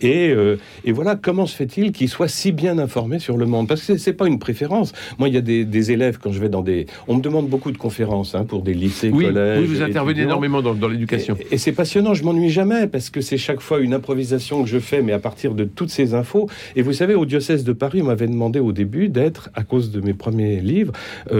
Et, 0.00 0.28
euh, 0.28 0.56
et 0.84 0.92
voilà, 0.92 1.16
comment 1.16 1.46
se 1.46 1.54
fait-il 1.54 1.92
qu'il 1.92 2.08
soit 2.08 2.28
si 2.28 2.52
bien 2.52 2.78
informé 2.78 3.18
sur 3.18 3.36
le 3.36 3.46
monde? 3.46 3.68
Parce 3.68 3.82
que 3.84 3.96
c'est 3.96 4.12
pas 4.12 4.26
une 4.26 4.38
préférence. 4.38 4.92
Moi, 5.18 5.28
il 5.28 5.34
y 5.34 5.38
a 5.38 5.40
des, 5.40 5.92
élèves, 5.92 6.18
quand 6.18 6.32
je 6.32 6.40
vais 6.40 6.48
dans 6.48 6.62
des... 6.62 6.86
On 7.06 7.16
me 7.16 7.22
demande 7.22 7.48
beaucoup 7.48 7.70
de 7.70 7.78
conférences 7.78 8.34
hein, 8.34 8.44
pour 8.44 8.62
des 8.62 8.74
lycées, 8.74 9.10
collèges... 9.10 9.60
Oui, 9.60 9.66
vous 9.66 9.82
intervenez 9.82 10.22
énormément 10.22 10.60
dans, 10.60 10.74
dans 10.74 10.88
l'éducation. 10.88 11.36
Et, 11.50 11.56
c'est 11.56 11.72
passionnant, 11.72 12.14
je 12.14 12.24
m'ennuie 12.24 12.50
jamais, 12.50 12.86
parce 12.86 13.10
que 13.10 13.20
c'est 13.20 13.38
chaque 13.38 13.60
fois 13.60 13.78
une 13.80 13.94
improvisation 13.94 14.62
que 14.62 14.68
je 14.68 14.78
fais, 14.78 15.02
mais 15.02 15.12
à 15.12 15.18
partir 15.18 15.54
de 15.54 15.64
toutes 15.64 15.90
ces 15.90 16.14
infos. 16.14 16.48
Et 16.76 16.82
vous 16.82 16.92
savez, 16.92 17.14
au 17.14 17.24
diocèse 17.24 17.64
de 17.64 17.72
Paris, 17.72 18.02
on 18.02 18.06
m'avait 18.06 18.26
demandé 18.26 18.58
au 18.58 18.72
début 18.72 19.08
d'être, 19.08 19.50
à 19.54 19.62
cause 19.62 19.90
de 19.90 20.00
mes 20.00 20.14
premiers 20.14 20.60
livres, 20.60 20.92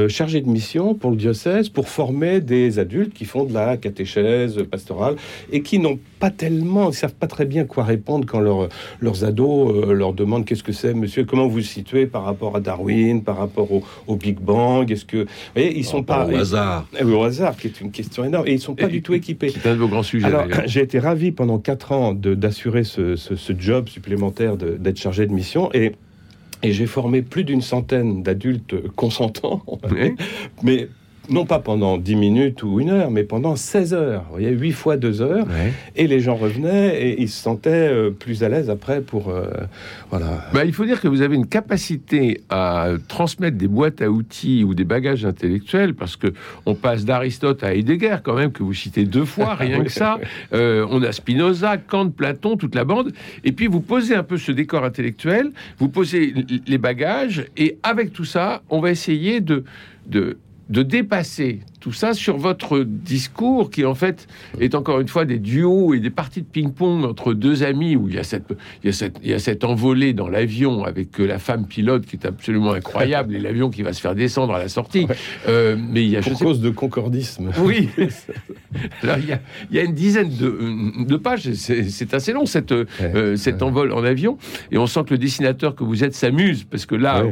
chargé 0.08 0.40
de 0.40 0.48
mission 0.48 0.94
pour 0.94 1.10
le 1.10 1.16
diocèse, 1.16 1.68
pour 1.68 1.88
former 1.88 2.40
des 2.40 2.78
adultes 2.78 3.12
qui 3.12 3.24
font 3.24 3.44
de 3.44 3.52
la 3.52 3.76
catéchèse, 3.76 4.58
pastorales, 4.68 5.16
et 5.52 5.62
qui 5.62 5.78
n'ont 5.78 5.98
pas 6.20 6.30
tellement, 6.30 6.90
ils 6.90 6.94
savent 6.94 7.14
pas 7.14 7.26
très 7.26 7.44
bien 7.44 7.64
quoi 7.64 7.84
répondre 7.84 8.26
quand 8.26 8.40
leurs 8.40 9.24
ados 9.24 9.86
leur 9.88 10.12
demandent 10.12 10.44
qu'est-ce 10.44 10.62
que 10.62 10.72
c'est, 10.72 10.94
monsieur, 10.94 11.24
comment 11.24 11.46
vous 11.46 11.58
vous 11.58 11.62
situez 11.62 12.06
par 12.06 12.24
rapport 12.24 12.56
à 12.56 12.60
Darwin, 12.60 13.22
par 13.22 13.36
rapport 13.36 13.68
au, 13.72 14.16
Big 14.16 14.38
Bang, 14.38 14.90
est-ce 14.90 15.04
que, 15.04 15.18
vous 15.18 15.26
voyez, 15.54 15.76
ils 15.76 15.84
sont 15.84 16.02
pas 16.02 16.26
au 16.26 16.36
hasard, 16.36 16.86
au 17.04 17.22
hasard, 17.22 17.56
qui 17.56 17.68
est 17.68 17.80
une 17.80 17.90
question 17.90 18.24
énorme, 18.24 18.46
et 18.46 18.52
ils 18.52 18.60
sont 18.60 18.74
pas 18.74 18.86
du 18.86 19.02
tout 19.02 19.14
équipés. 19.14 19.50
C'est 19.50 19.68
un 19.68 19.74
de 19.74 19.80
vos 19.80 19.88
grands 19.88 20.02
sujets. 20.02 20.26
Alors, 20.26 20.46
j'ai 20.66 20.80
été 20.80 20.98
ravi 20.98 21.32
pendant 21.32 21.58
quatre 21.58 21.92
ans 21.92 22.14
d'assurer 22.14 22.84
ce, 22.84 23.16
ce, 23.16 23.52
job 23.58 23.88
supplémentaire 23.88 24.56
d'être 24.56 24.98
chargé 24.98 25.26
de 25.26 25.32
mission, 25.32 25.70
et 25.74 25.92
et 26.62 26.72
j'ai 26.72 26.86
formé 26.86 27.22
plus 27.22 27.44
d'une 27.44 27.62
centaine 27.62 28.22
d'adultes 28.24 28.88
consentants, 28.96 29.62
mais 30.62 30.88
non 31.30 31.46
pas 31.46 31.58
pendant 31.58 31.98
10 31.98 32.16
minutes 32.16 32.62
ou 32.62 32.80
une 32.80 32.90
heure, 32.90 33.10
mais 33.10 33.24
pendant 33.24 33.56
16 33.56 33.94
heures. 33.94 34.24
Vous 34.24 34.32
voyez, 34.32 34.50
8 34.50 34.72
fois 34.72 34.96
2 34.96 35.22
heures. 35.22 35.46
Et 35.96 36.06
les 36.06 36.20
gens 36.20 36.36
revenaient 36.36 37.00
et 37.00 37.20
ils 37.20 37.28
se 37.28 37.42
sentaient 37.42 37.70
euh, 37.70 38.10
plus 38.10 38.42
à 38.42 38.48
l'aise 38.48 38.70
après 38.70 39.00
pour. 39.00 39.28
Euh, 39.28 39.50
voilà. 40.10 40.44
Bah, 40.52 40.64
il 40.64 40.72
faut 40.72 40.84
dire 40.84 41.00
que 41.00 41.08
vous 41.08 41.22
avez 41.22 41.36
une 41.36 41.46
capacité 41.46 42.40
à 42.48 42.88
transmettre 43.08 43.56
des 43.56 43.68
boîtes 43.68 44.00
à 44.02 44.10
outils 44.10 44.64
ou 44.64 44.74
des 44.74 44.84
bagages 44.84 45.24
intellectuels, 45.24 45.94
parce 45.94 46.16
que 46.16 46.28
on 46.66 46.74
passe 46.74 47.04
d'Aristote 47.04 47.62
à 47.62 47.74
Heidegger, 47.74 48.16
quand 48.22 48.34
même, 48.34 48.52
que 48.52 48.62
vous 48.62 48.74
citez 48.74 49.04
deux 49.04 49.24
fois, 49.24 49.54
rien 49.58 49.82
que 49.82 49.90
ça. 49.90 50.18
Euh, 50.52 50.86
on 50.90 51.02
a 51.02 51.12
Spinoza, 51.12 51.76
Kant, 51.76 52.10
Platon, 52.10 52.56
toute 52.56 52.74
la 52.74 52.84
bande. 52.84 53.12
Et 53.44 53.52
puis 53.52 53.66
vous 53.66 53.80
posez 53.80 54.14
un 54.14 54.22
peu 54.22 54.38
ce 54.38 54.52
décor 54.52 54.84
intellectuel, 54.84 55.52
vous 55.78 55.88
posez 55.88 56.34
les 56.66 56.78
bagages, 56.78 57.46
et 57.56 57.78
avec 57.82 58.12
tout 58.12 58.24
ça, 58.24 58.62
on 58.70 58.80
va 58.80 58.90
essayer 58.90 59.40
de. 59.40 59.64
de 60.06 60.38
de 60.68 60.82
dépasser 60.82 61.60
tout 61.88 61.94
ça 61.94 62.12
sur 62.12 62.36
votre 62.36 62.80
discours 62.80 63.70
qui 63.70 63.86
en 63.86 63.94
fait 63.94 64.26
est 64.60 64.74
encore 64.74 65.00
une 65.00 65.08
fois 65.08 65.24
des 65.24 65.38
duos 65.38 65.94
et 65.94 66.00
des 66.00 66.10
parties 66.10 66.42
de 66.42 66.46
ping-pong 66.46 67.02
entre 67.06 67.32
deux 67.32 67.62
amis 67.62 67.96
où 67.96 68.10
il 68.10 68.16
y 68.16 68.18
a 68.18 68.24
cette 68.24 68.52
il 68.82 68.88
y 68.88 68.90
a 68.90 68.92
cette 68.92 69.16
il 69.22 69.30
y 69.30 69.32
a 69.32 69.38
cette 69.38 69.64
envolée 69.64 70.12
dans 70.12 70.28
l'avion 70.28 70.84
avec 70.84 71.18
la 71.18 71.38
femme 71.38 71.66
pilote 71.66 72.04
qui 72.04 72.16
est 72.16 72.26
absolument 72.26 72.72
incroyable 72.72 73.34
et 73.34 73.38
l'avion 73.38 73.70
qui 73.70 73.80
va 73.80 73.94
se 73.94 74.02
faire 74.02 74.14
descendre 74.14 74.54
à 74.54 74.58
la 74.58 74.68
sortie. 74.68 75.06
Euh, 75.48 75.76
mais 75.78 76.04
il 76.04 76.10
y 76.10 76.18
a 76.18 76.20
pour 76.20 76.38
cause 76.38 76.60
de 76.60 76.68
concordisme. 76.68 77.52
Oui. 77.60 77.88
Alors 79.02 79.16
il 79.16 79.30
y 79.30 79.32
a, 79.32 79.40
il 79.70 79.76
y 79.76 79.80
a 79.80 79.84
une 79.84 79.94
dizaine 79.94 80.28
de, 80.28 81.04
de 81.06 81.16
pages 81.16 81.50
c'est 81.54 82.12
assez 82.12 82.34
long 82.34 82.44
cette 82.44 82.72
euh, 82.72 83.36
cet 83.36 83.62
envol 83.62 83.92
en 83.92 84.04
avion. 84.04 84.36
Et 84.70 84.76
on 84.76 84.86
sent 84.86 85.04
que 85.06 85.14
le 85.14 85.18
dessinateur 85.18 85.74
que 85.74 85.84
vous 85.84 86.04
êtes 86.04 86.14
s'amuse 86.14 86.64
parce 86.64 86.84
que 86.84 86.96
là 86.96 87.24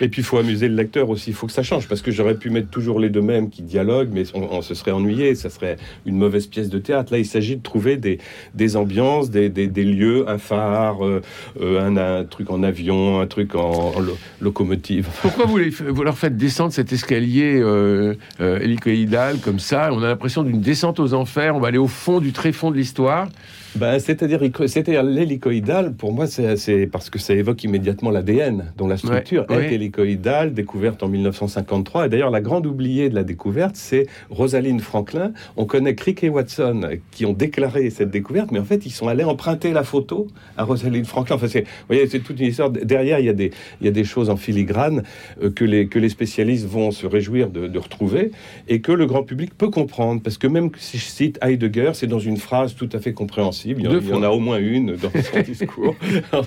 et 0.00 0.08
puis, 0.08 0.22
il 0.22 0.24
faut 0.24 0.38
amuser 0.38 0.68
le 0.68 0.74
lecteur 0.74 1.08
aussi. 1.08 1.30
Il 1.30 1.34
faut 1.34 1.46
que 1.46 1.52
ça 1.52 1.62
change. 1.62 1.88
Parce 1.88 2.02
que 2.02 2.10
j'aurais 2.10 2.36
pu 2.36 2.50
mettre 2.50 2.68
toujours 2.68 3.00
les 3.00 3.08
deux 3.08 3.22
mêmes 3.22 3.50
qui 3.50 3.62
dialoguent, 3.66 4.10
mais 4.12 4.24
on, 4.34 4.62
se 4.62 4.74
serait 4.74 4.92
ennuyé. 4.92 5.34
Ça 5.34 5.50
serait 5.50 5.76
une 6.06 6.16
mauvaise 6.16 6.46
pièce 6.46 6.68
de 6.68 6.78
théâtre. 6.78 7.12
Là, 7.12 7.18
il 7.18 7.26
s'agit 7.26 7.56
de 7.56 7.62
trouver 7.62 7.96
des, 7.96 8.18
des 8.54 8.76
ambiances, 8.76 9.30
des, 9.30 9.48
des, 9.48 9.84
lieux, 9.84 10.28
un 10.28 10.38
phare, 10.38 11.04
euh, 11.04 11.20
euh, 11.60 12.20
un, 12.20 12.24
truc 12.24 12.50
en 12.50 12.62
avion, 12.62 13.20
un 13.20 13.26
truc 13.26 13.54
en, 13.54 13.92
locomotive. 14.40 15.08
Pourquoi 15.22 15.46
vous, 15.46 15.58
les, 15.58 15.70
vous, 15.70 16.02
leur 16.02 16.16
faites 16.16 16.36
descendre 16.36 16.72
cet 16.72 16.92
escalier 16.92 17.60
euh, 17.60 18.14
hélicoïdal 18.40 19.38
comme 19.38 19.58
ça? 19.58 19.90
On 19.92 20.02
a 20.02 20.08
l'impression 20.08 20.42
d'une 20.42 20.60
descente 20.60 21.00
aux 21.00 21.14
enfers. 21.14 21.56
On 21.56 21.60
va 21.60 21.68
aller 21.68 21.78
au 21.78 21.88
fond 21.88 22.20
du 22.20 22.32
tréfonds 22.32 22.70
de 22.70 22.76
l'histoire. 22.76 23.28
Ben, 23.76 23.98
c'est-à-dire, 23.98 24.40
c'est-à-dire 24.66 25.02
l'hélicoïdal, 25.02 25.92
pour 25.92 26.10
moi, 26.10 26.26
c'est 26.26 26.86
parce 26.86 27.10
que 27.10 27.18
ça 27.18 27.34
évoque 27.34 27.62
immédiatement 27.62 28.10
l'ADN, 28.10 28.72
dont 28.78 28.88
la 28.88 28.96
structure 28.96 29.44
est 29.50 29.74
hélicoïdale, 29.74 30.54
découverte 30.54 31.02
en 31.02 31.08
1953. 31.08 32.06
Et 32.06 32.08
d'ailleurs, 32.08 32.30
la 32.30 32.40
grande 32.40 32.66
oubliée 32.66 33.10
de 33.10 33.14
la 33.14 33.22
découverte, 33.22 33.76
c'est 33.76 34.06
Rosalind 34.30 34.80
Franklin. 34.80 35.32
On 35.58 35.66
connaît 35.66 35.94
Crick 35.94 36.24
et 36.24 36.30
Watson 36.30 36.88
qui 37.10 37.26
ont 37.26 37.34
déclaré 37.34 37.90
cette 37.90 38.10
découverte, 38.10 38.50
mais 38.50 38.58
en 38.58 38.64
fait, 38.64 38.86
ils 38.86 38.90
sont 38.90 39.08
allés 39.08 39.24
emprunter 39.24 39.74
la 39.74 39.84
photo 39.84 40.26
à 40.56 40.64
Rosalind 40.64 41.06
Franklin. 41.06 41.36
Enfin, 41.36 41.46
vous 41.46 41.64
voyez, 41.88 42.06
c'est 42.06 42.20
toute 42.20 42.40
une 42.40 42.46
histoire. 42.46 42.70
Derrière, 42.70 43.18
il 43.18 43.26
y 43.26 43.30
a 43.30 43.34
des, 43.34 43.50
il 43.82 43.84
y 43.84 43.88
a 43.88 43.92
des 43.92 44.04
choses 44.04 44.30
en 44.30 44.36
filigrane 44.36 45.02
euh, 45.42 45.50
que, 45.50 45.64
les, 45.64 45.88
que 45.88 45.98
les 45.98 46.08
spécialistes 46.08 46.66
vont 46.66 46.92
se 46.92 47.06
réjouir 47.06 47.50
de, 47.50 47.66
de 47.66 47.78
retrouver 47.78 48.30
et 48.68 48.80
que 48.80 48.92
le 48.92 49.04
grand 49.04 49.22
public 49.22 49.52
peut 49.56 49.68
comprendre. 49.68 50.22
Parce 50.22 50.38
que 50.38 50.46
même 50.46 50.70
si 50.78 50.96
je 50.96 51.04
cite 51.04 51.38
Heidegger, 51.42 51.90
c'est 51.92 52.06
dans 52.06 52.18
une 52.18 52.38
phrase 52.38 52.74
tout 52.74 52.88
à 52.94 53.00
fait 53.00 53.12
compréhensible 53.12 53.65
il 53.70 53.80
y, 53.80 54.12
en, 54.12 54.22
a 54.22 54.28
au 54.30 54.38
moins 54.38 54.58
une 54.58 54.96
dans 54.96 55.10
son 55.10 55.40
discours. 55.44 55.96
Vous 56.32 56.42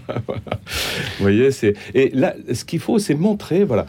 voyez, 1.20 1.52
c'est 1.52 1.74
et 1.94 2.10
là, 2.14 2.36
ce 2.54 2.66
qu'il 2.66 2.80
faut, 2.80 3.00
c'est 3.00 3.16
montrer, 3.16 3.64
voilà, 3.64 3.86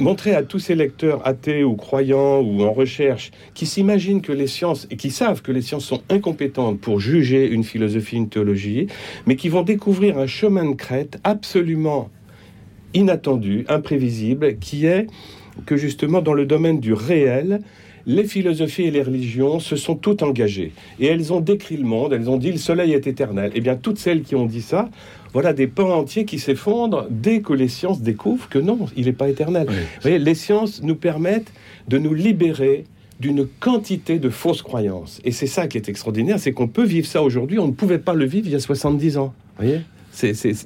montrer 0.00 0.34
à 0.34 0.42
tous 0.42 0.58
ces 0.58 0.74
lecteurs 0.74 1.26
athées 1.26 1.64
ou 1.64 1.74
croyants 1.74 2.40
ou 2.40 2.62
en 2.62 2.72
recherche 2.72 3.30
qui 3.54 3.66
s'imaginent 3.66 4.20
que 4.20 4.32
les 4.32 4.46
sciences 4.46 4.86
et 4.90 4.96
qui 4.96 5.10
savent 5.10 5.42
que 5.42 5.52
les 5.52 5.62
sciences 5.62 5.84
sont 5.84 6.02
incompétentes 6.10 6.80
pour 6.80 7.00
juger 7.00 7.48
une 7.48 7.64
philosophie, 7.64 8.16
une 8.16 8.28
théologie, 8.28 8.86
mais 9.26 9.36
qui 9.36 9.48
vont 9.48 9.62
découvrir 9.62 10.18
un 10.18 10.26
chemin 10.26 10.70
de 10.70 10.74
crête 10.74 11.18
absolument 11.24 12.10
inattendu, 12.94 13.64
imprévisible, 13.68 14.58
qui 14.58 14.86
est 14.86 15.06
que 15.64 15.76
justement 15.76 16.20
dans 16.20 16.34
le 16.34 16.46
domaine 16.46 16.80
du 16.80 16.92
réel, 16.92 17.60
les 18.06 18.24
philosophies 18.24 18.84
et 18.84 18.90
les 18.90 19.02
religions 19.02 19.58
se 19.58 19.76
sont 19.76 19.96
toutes 19.96 20.22
engagées. 20.22 20.72
Et 21.00 21.06
elles 21.06 21.32
ont 21.32 21.40
décrit 21.40 21.76
le 21.76 21.84
monde, 21.84 22.12
elles 22.12 22.30
ont 22.30 22.36
dit 22.36 22.52
le 22.52 22.58
soleil 22.58 22.92
est 22.92 23.06
éternel. 23.06 23.50
Eh 23.54 23.60
bien, 23.60 23.74
toutes 23.74 23.98
celles 23.98 24.22
qui 24.22 24.36
ont 24.36 24.46
dit 24.46 24.62
ça, 24.62 24.88
voilà 25.32 25.52
des 25.52 25.66
pans 25.66 25.90
entiers 25.90 26.24
qui 26.24 26.38
s'effondrent 26.38 27.06
dès 27.10 27.40
que 27.40 27.52
les 27.52 27.68
sciences 27.68 28.00
découvrent 28.00 28.48
que 28.48 28.58
non, 28.58 28.86
il 28.96 29.06
n'est 29.06 29.12
pas 29.12 29.28
éternel. 29.28 29.66
les 30.04 30.34
sciences 30.34 30.82
nous 30.82 30.94
permettent 30.94 31.52
de 31.88 31.98
nous 31.98 32.14
libérer 32.14 32.84
d'une 33.18 33.46
quantité 33.46 34.18
de 34.18 34.28
fausses 34.28 34.62
croyances. 34.62 35.20
Et 35.24 35.32
c'est 35.32 35.46
ça 35.46 35.66
qui 35.66 35.78
est 35.78 35.88
extraordinaire, 35.88 36.38
c'est 36.38 36.52
qu'on 36.52 36.68
peut 36.68 36.84
vivre 36.84 37.06
ça 37.06 37.22
aujourd'hui, 37.22 37.58
on 37.58 37.66
ne 37.66 37.72
pouvait 37.72 37.98
pas 37.98 38.14
le 38.14 38.24
vivre 38.24 38.46
il 38.46 38.52
y 38.52 38.56
a 38.56 38.60
70 38.60 39.18
ans. 39.18 39.34
voyez? 39.56 39.80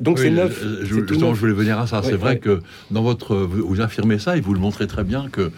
Donc 0.01 0.19
c'est 0.19 0.31
neuf. 0.31 0.63
Je, 0.83 0.95
justement, 0.95 1.35
je 1.35 1.41
voulais 1.41 1.53
venir 1.53 1.79
à 1.79 1.87
ça. 1.87 2.03
c'est 2.03 2.17
vrai 2.17 2.39
que 2.39 2.61
dans 2.91 3.03
votre, 3.03 3.37
vous, 3.37 3.81
affirmez 3.81 4.19
ça 4.19 4.37
et 4.37 4.41
vous 4.41 4.55
le 4.55 4.61
montrez 4.61 4.87
très 4.87 5.05
bien 5.05 5.29
que 5.31 5.51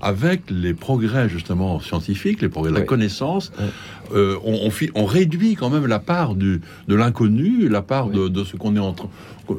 avec 0.00 0.42
les 0.50 0.74
progrès 0.74 1.28
justement 1.28 1.80
scientifiques, 1.80 2.42
les 2.42 2.48
progrès 2.48 2.72
de 2.72 2.76
la 2.76 2.82
connaissance, 2.82 3.52
euh, 4.14 4.36
on, 4.44 4.70
on, 4.94 5.04
réduit 5.04 5.54
quand 5.54 5.70
même 5.70 5.86
la 5.86 5.98
part 5.98 6.34
du, 6.34 6.60
de 6.88 6.94
l'inconnu, 6.94 7.68
la 7.68 7.82
part 7.82 8.08
de, 8.08 8.44
ce 8.44 8.56
qu'on 8.56 8.76
est 8.76 8.80
en 8.80 8.94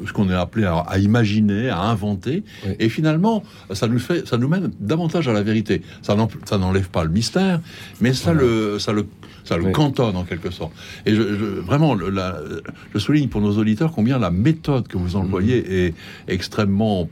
ce 0.06 0.12
qu'on 0.12 0.30
est 0.30 0.34
appelé 0.34 0.66
à, 0.66 0.98
imaginer, 0.98 1.68
à 1.68 1.80
inventer, 1.80 2.44
et 2.78 2.88
finalement, 2.88 3.42
ça 3.72 3.88
nous 3.88 3.98
fait, 3.98 4.26
ça 4.26 4.38
nous 4.38 4.46
mène 4.46 4.70
davantage 4.78 5.26
à 5.26 5.32
la 5.32 5.42
vérité. 5.42 5.82
Ça 6.02 6.14
n'enlève 6.58 6.88
pas 6.90 7.02
le 7.02 7.10
mystère, 7.10 7.60
mais 8.00 8.14
ça 8.14 8.32
le, 8.32 8.78
ça 8.78 8.92
le 8.92 9.06
ça 9.44 9.56
le 9.56 9.72
cantonne 9.72 10.16
en 10.16 10.24
quelque 10.24 10.50
sorte. 10.50 10.72
Et 11.06 11.14
je, 11.14 11.22
vraiment, 11.22 11.96
je 11.96 12.98
souligne 12.98 13.28
pour 13.28 13.40
nos 13.40 13.58
auditeurs 13.58 13.90
combien 13.92 14.18
la 14.18 14.30
méthode 14.30 14.86
que 14.86 14.96
vous 14.96 15.16
employez 15.16 15.60
mhm. 15.62 15.72
est 15.72 15.94
extrêmement 16.28 17.08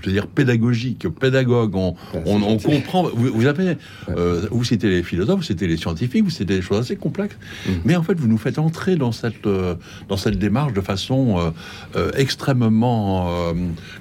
je 0.00 0.06
veux 0.06 0.12
dire 0.12 0.26
pédagogique, 0.26 1.08
pédagogue. 1.08 1.74
On, 1.74 1.94
on, 2.24 2.58
comprend. 2.58 3.04
Vous, 3.14 3.32
vous 3.32 3.46
avez, 3.46 3.76
euh, 4.08 4.46
vous 4.50 4.64
citez 4.64 4.88
les 4.88 5.02
philosophes, 5.02 5.38
vous 5.38 5.44
citez 5.44 5.66
les 5.66 5.76
scientifiques, 5.76 6.24
vous 6.24 6.30
citez 6.30 6.44
des 6.56 6.62
choses 6.62 6.78
assez 6.78 6.96
complexes. 6.96 7.36
Mhm. 7.66 7.74
Mais 7.84 7.96
en 7.96 8.02
fait, 8.02 8.14
vous 8.14 8.28
nous 8.28 8.38
faites 8.38 8.58
entrer 8.58 8.96
dans 8.96 9.12
cette 9.12 9.46
euh, 9.46 9.74
dans 10.08 10.16
cette 10.16 10.38
démarche 10.38 10.72
de 10.72 10.80
façon 10.80 11.52
euh, 11.96 12.10
extrêmement, 12.16 13.52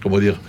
comment 0.01 0.19
dire. 0.19 0.39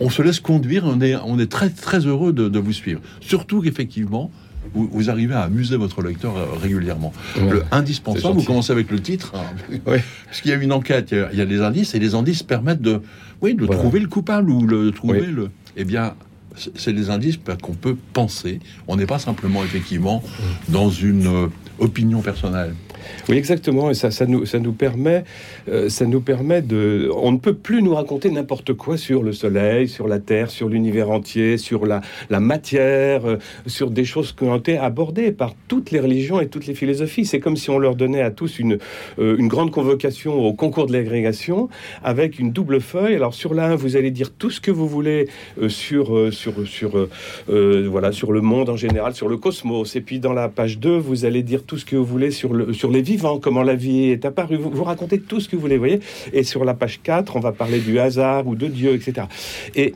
On, 0.00 0.10
se 0.10 0.20
laisse 0.20 0.40
conduire, 0.40 0.82
on 0.84 1.00
est, 1.00 1.14
on 1.14 1.38
est 1.38 1.50
très 1.50 1.70
très 1.70 2.00
heureux 2.00 2.32
de, 2.32 2.48
de 2.48 2.58
vous 2.58 2.72
suivre. 2.72 3.00
Surtout 3.20 3.62
qu'effectivement, 3.62 4.32
vous, 4.72 5.10
arrivez 5.10 5.34
à 5.34 5.42
amuser 5.42 5.76
votre 5.76 6.02
lecteur 6.02 6.36
euh, 6.36 6.46
régulièrement. 6.60 7.12
le 7.36 7.62
indispensable, 7.70 8.38
vous 8.38 8.44
commencez 8.44 8.72
avec 8.72 8.90
le 8.90 9.00
titre, 9.00 9.32
ah, 9.34 9.44
parce 9.84 10.40
qu'il 10.40 10.50
y 10.50 10.54
a 10.54 10.56
une 10.56 10.72
enquête, 10.72 11.12
il 11.12 11.38
y 11.38 11.42
a, 11.42 11.46
des 11.46 11.60
indices, 11.60 11.94
et 11.94 11.98
les 11.98 12.14
indices 12.14 12.42
permettent 12.42 12.82
de, 12.82 13.02
oui, 13.40 13.54
de 13.54 13.66
trouver 13.66 14.00
le 14.00 14.08
coupable 14.08 14.50
ou 14.50 14.66
de 14.66 14.90
trouver 14.90 15.26
le. 15.26 15.50
Eh 15.76 15.84
bien, 15.84 16.14
c'est 16.76 16.92
des 16.92 17.10
indices 17.10 17.38
qu'on 17.62 17.74
peut 17.74 17.96
penser. 18.12 18.60
On 18.86 18.96
n'est 18.96 19.06
pas 19.06 19.18
simplement 19.18 19.64
effectivement 19.64 20.22
dans 20.68 20.90
une 20.90 21.26
euh, 21.26 21.46
opinion 21.78 22.20
personnelle. 22.20 22.74
Oui, 23.28 23.36
exactement. 23.36 23.90
Et 23.90 23.94
ça, 23.94 24.10
ça, 24.10 24.26
nous, 24.26 24.72
permet, 24.72 25.24
euh, 25.68 25.88
ça 25.88 26.06
nous 26.06 26.20
permet 26.20 26.62
de. 26.62 27.10
On 27.16 27.32
ne 27.32 27.38
peut 27.38 27.54
plus 27.54 27.82
nous 27.82 27.94
raconter 27.94 28.30
n'importe 28.30 28.74
quoi 28.74 28.96
sur 28.96 29.22
le 29.22 29.32
Soleil, 29.32 29.88
sur 29.88 30.08
la 30.08 30.18
Terre, 30.18 30.50
sur 30.50 30.68
l'univers 30.68 31.10
entier, 31.10 31.56
sur 31.56 31.86
la, 31.86 32.00
la 32.30 32.40
matière, 32.40 33.26
euh, 33.26 33.38
sur 33.66 33.90
des 33.90 34.04
choses 34.04 34.32
qui 34.32 34.44
ont 34.44 34.56
été 34.56 34.78
abordées 34.78 35.32
par 35.32 35.54
toutes 35.68 35.90
les 35.90 36.00
religions 36.00 36.40
et 36.40 36.48
toutes 36.48 36.66
les 36.66 36.74
philosophies. 36.74 37.24
C'est 37.24 37.40
comme 37.40 37.56
si 37.56 37.70
on 37.70 37.78
leur 37.78 37.96
donnait 37.96 38.22
à 38.22 38.30
tous 38.30 38.58
une, 38.58 38.78
euh, 39.18 39.36
une 39.38 39.48
grande 39.48 39.70
convocation 39.70 40.34
au 40.34 40.52
concours 40.52 40.86
de 40.86 40.92
l'agrégation 40.92 41.68
avec 42.02 42.38
une 42.38 42.52
double 42.52 42.80
feuille. 42.80 43.14
Alors 43.14 43.34
sur 43.34 43.54
la 43.54 43.66
1, 43.66 43.76
vous 43.76 43.96
allez 43.96 44.10
dire 44.10 44.32
tout 44.32 44.50
ce 44.50 44.60
que 44.60 44.70
vous 44.70 44.88
voulez 44.88 45.28
sur, 45.68 46.32
sur, 46.32 46.66
sur, 46.66 47.08
voilà, 47.48 48.12
sur 48.12 48.32
le 48.32 48.40
monde 48.40 48.68
en 48.68 48.76
général, 48.76 49.14
sur 49.14 49.28
le 49.28 49.36
cosmos. 49.36 49.96
Et 49.96 50.00
puis 50.00 50.18
dans 50.18 50.32
la 50.32 50.48
page 50.48 50.78
2, 50.78 50.96
vous 50.96 51.24
allez 51.24 51.42
dire 51.42 51.62
tout 51.64 51.78
ce 51.78 51.84
que 51.84 51.96
vous 51.96 52.04
voulez 52.04 52.30
sur, 52.30 52.52
le, 52.52 52.72
sur 52.72 52.90
les 52.94 53.16
comment 53.42 53.62
la 53.62 53.74
vie 53.74 54.10
est 54.10 54.24
apparue. 54.24 54.56
Vous, 54.56 54.70
vous 54.70 54.84
racontez 54.84 55.20
tout 55.20 55.40
ce 55.40 55.48
que 55.48 55.56
vous 55.56 55.62
voulez, 55.62 55.78
voyez. 55.78 56.00
Et 56.32 56.42
sur 56.42 56.64
la 56.64 56.74
page 56.74 57.00
4, 57.02 57.36
on 57.36 57.40
va 57.40 57.52
parler 57.52 57.80
du 57.80 57.98
hasard 57.98 58.46
ou 58.46 58.54
de 58.54 58.66
Dieu, 58.66 58.94
etc. 58.94 59.26
Et 59.74 59.94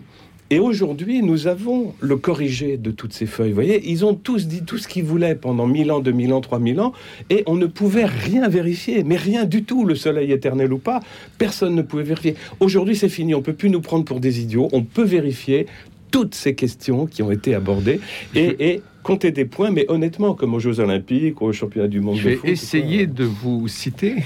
Et 0.50 0.61
aujourd'hui, 0.61 1.21
nous 1.21 1.47
avons 1.47 1.95
le 2.00 2.17
corrigé 2.17 2.78
de 2.78 2.90
toutes 2.90 3.12
ces 3.12 3.26
feuilles. 3.26 3.50
Vous 3.50 3.57
voyez, 3.57 3.83
ils 3.90 4.07
ont 4.07 4.14
tous 4.14 4.47
dit 4.47 4.62
tout 4.62 4.78
ce 4.78 4.88
qu'ils 4.88 5.05
voulaient 5.05 5.35
pendant 5.35 5.67
1000 5.67 5.93
ans, 5.93 6.00
2000 6.00 6.33
ans, 6.33 6.40
3000 6.40 6.81
ans, 6.81 6.93
et 7.28 7.43
on 7.47 7.55
ne 7.55 7.67
pouvait 7.67 8.07
rien 8.07 8.49
vérifier, 8.49 9.05
mais 9.05 9.17
rien 9.17 9.45
du 9.45 9.64
tout, 9.64 9.85
le 9.85 9.95
soleil 9.95 10.33
éternel 10.33 10.73
ou 10.73 10.78
pas, 10.78 11.00
personne 11.37 11.75
ne 11.75 11.83
pouvait 11.83 12.02
vérifier. 12.02 12.35
Aujourd'hui, 12.61 12.97
c'est 12.97 13.11
fini, 13.11 13.35
on 13.35 13.43
peut 13.43 13.52
plus 13.52 13.69
nous 13.69 13.83
prendre 13.83 14.07
pour 14.07 14.21
des 14.21 14.40
idiots, 14.40 14.69
on 14.73 14.85
peut 14.85 15.05
vérifier 15.05 15.67
toutes 16.10 16.34
ces 16.34 16.54
questions 16.54 17.06
qui 17.06 17.22
ont 17.22 17.30
été 17.30 17.54
abordées 17.54 18.00
et, 18.34 18.82
compter 19.08 19.30
des 19.30 19.46
points, 19.46 19.70
mais 19.70 19.86
honnêtement, 19.88 20.34
comme 20.34 20.52
aux 20.52 20.58
Jeux 20.58 20.80
Olympiques 20.80 21.40
ou 21.40 21.46
aux 21.46 21.52
Championnats 21.52 21.88
du 21.88 22.00
monde 22.00 22.16
Je 22.16 22.28
vais 22.28 22.40
essayer 22.44 23.06
de 23.06 23.24
vous 23.24 23.66
citer. 23.66 24.16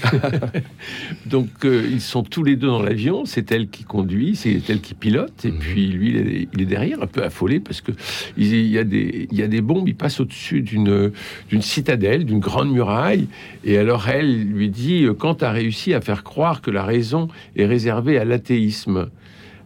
Donc, 1.25 1.47
euh, 1.63 1.87
ils 1.89 2.01
sont 2.01 2.23
tous 2.23 2.43
les 2.43 2.57
deux 2.57 2.67
dans 2.67 2.81
l'avion. 2.81 3.23
C'est 3.23 3.49
elle 3.53 3.69
qui 3.69 3.85
conduit, 3.85 4.35
c'est 4.35 4.61
elle 4.67 4.81
qui 4.81 4.93
pilote, 4.93 5.45
et 5.45 5.51
mhm. 5.51 5.59
puis 5.59 5.87
lui, 5.87 6.47
il 6.53 6.61
est, 6.61 6.65
derrière, 6.65 7.01
un 7.01 7.07
peu 7.07 7.23
affolé 7.23 7.61
parce 7.61 7.79
que 7.79 7.93
il 8.35 8.67
y 8.67 8.77
a 8.77 8.83
des, 8.83 9.29
il 9.31 9.37
y 9.37 9.43
a 9.43 9.47
des 9.47 9.61
bombes. 9.61 9.87
Il 9.87 9.95
passe 9.95 10.19
au-dessus 10.19 10.61
d'une 10.61 11.13
d'une 11.49 11.61
citadelle, 11.61 12.25
d'une 12.25 12.39
grande 12.39 12.71
muraille, 12.71 13.27
et 13.63 13.77
alors 13.77 14.09
elle 14.09 14.43
lui 14.43 14.69
dit 14.69 15.07
quand 15.17 15.35
tu 15.35 15.45
as 15.45 15.51
réussi 15.51 15.93
à 15.93 16.01
faire 16.01 16.23
croire 16.23 16.61
que 16.61 16.71
la 16.71 16.83
raison 16.83 17.29
est 17.55 17.65
réservée 17.65 18.17
à 18.17 18.25
l'athéisme. 18.25 19.09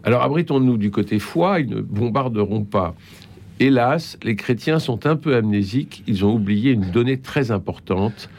Alors 0.04 0.22
abritons-nous 0.24 0.78
du 0.78 0.92
côté 0.92 1.20
foi, 1.20 1.60
ils 1.60 1.70
ne 1.70 1.82
bombarderont 1.82 2.64
pas. 2.64 2.96
Hélas, 3.60 4.18
les 4.24 4.36
chrétiens 4.36 4.80
sont 4.80 5.06
un 5.08 5.16
peu 5.16 5.36
amnésiques, 5.36 6.04
ils 6.08 6.24
ont 6.24 6.34
oublié 6.34 6.72
une 6.72 6.92
donnée 6.92 7.20
très 7.20 7.52
importante. 7.52 8.30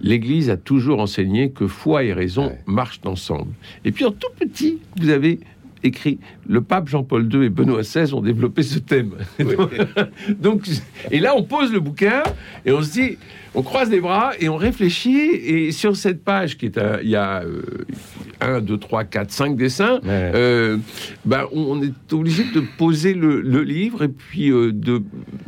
L'Église 0.00 0.50
a 0.50 0.56
toujours 0.56 1.00
enseigné 1.00 1.50
que 1.50 1.66
foi 1.66 2.04
et 2.04 2.12
raison 2.12 2.52
marchent 2.66 3.00
ensemble. 3.04 3.52
Et 3.84 3.92
puis 3.92 4.04
en 4.04 4.12
tout 4.12 4.28
petit, 4.38 4.78
vous 4.98 5.08
avez 5.08 5.40
écrit 5.82 6.18
le 6.46 6.60
pape 6.60 6.88
Jean-Paul 6.88 7.32
II 7.32 7.44
et 7.44 7.48
Benoît 7.48 7.82
XVI 7.82 8.12
ont 8.12 8.20
développé 8.20 8.62
ce 8.62 8.78
thème. 8.78 9.14
Donc, 10.38 10.68
et 11.10 11.20
là, 11.20 11.34
on 11.36 11.42
pose 11.42 11.72
le 11.72 11.80
bouquin 11.80 12.22
et 12.64 12.72
on 12.72 12.82
se 12.82 12.92
dit, 12.92 13.18
on 13.54 13.62
croise 13.62 13.90
les 13.90 14.00
bras 14.00 14.32
et 14.38 14.48
on 14.48 14.56
réfléchit. 14.56 15.18
Et 15.18 15.72
sur 15.72 15.96
cette 15.96 16.22
page, 16.22 16.58
qui 16.58 16.66
est 16.66 16.80
il 17.02 17.08
y 17.08 17.16
a 17.16 17.42
euh, 17.42 17.62
1, 18.40 18.60
2, 18.60 18.78
3, 18.78 19.04
4, 19.04 19.30
5 19.30 19.56
dessins, 19.56 20.00
euh, 20.06 20.78
ben, 21.24 21.46
on 21.52 21.82
est 21.82 22.12
obligé 22.12 22.44
de 22.54 22.62
poser 22.78 23.14
le, 23.14 23.40
livre 23.62 24.04
et 24.04 24.08
puis 24.08 24.50
euh, 24.50 24.72
de, 24.72 25.02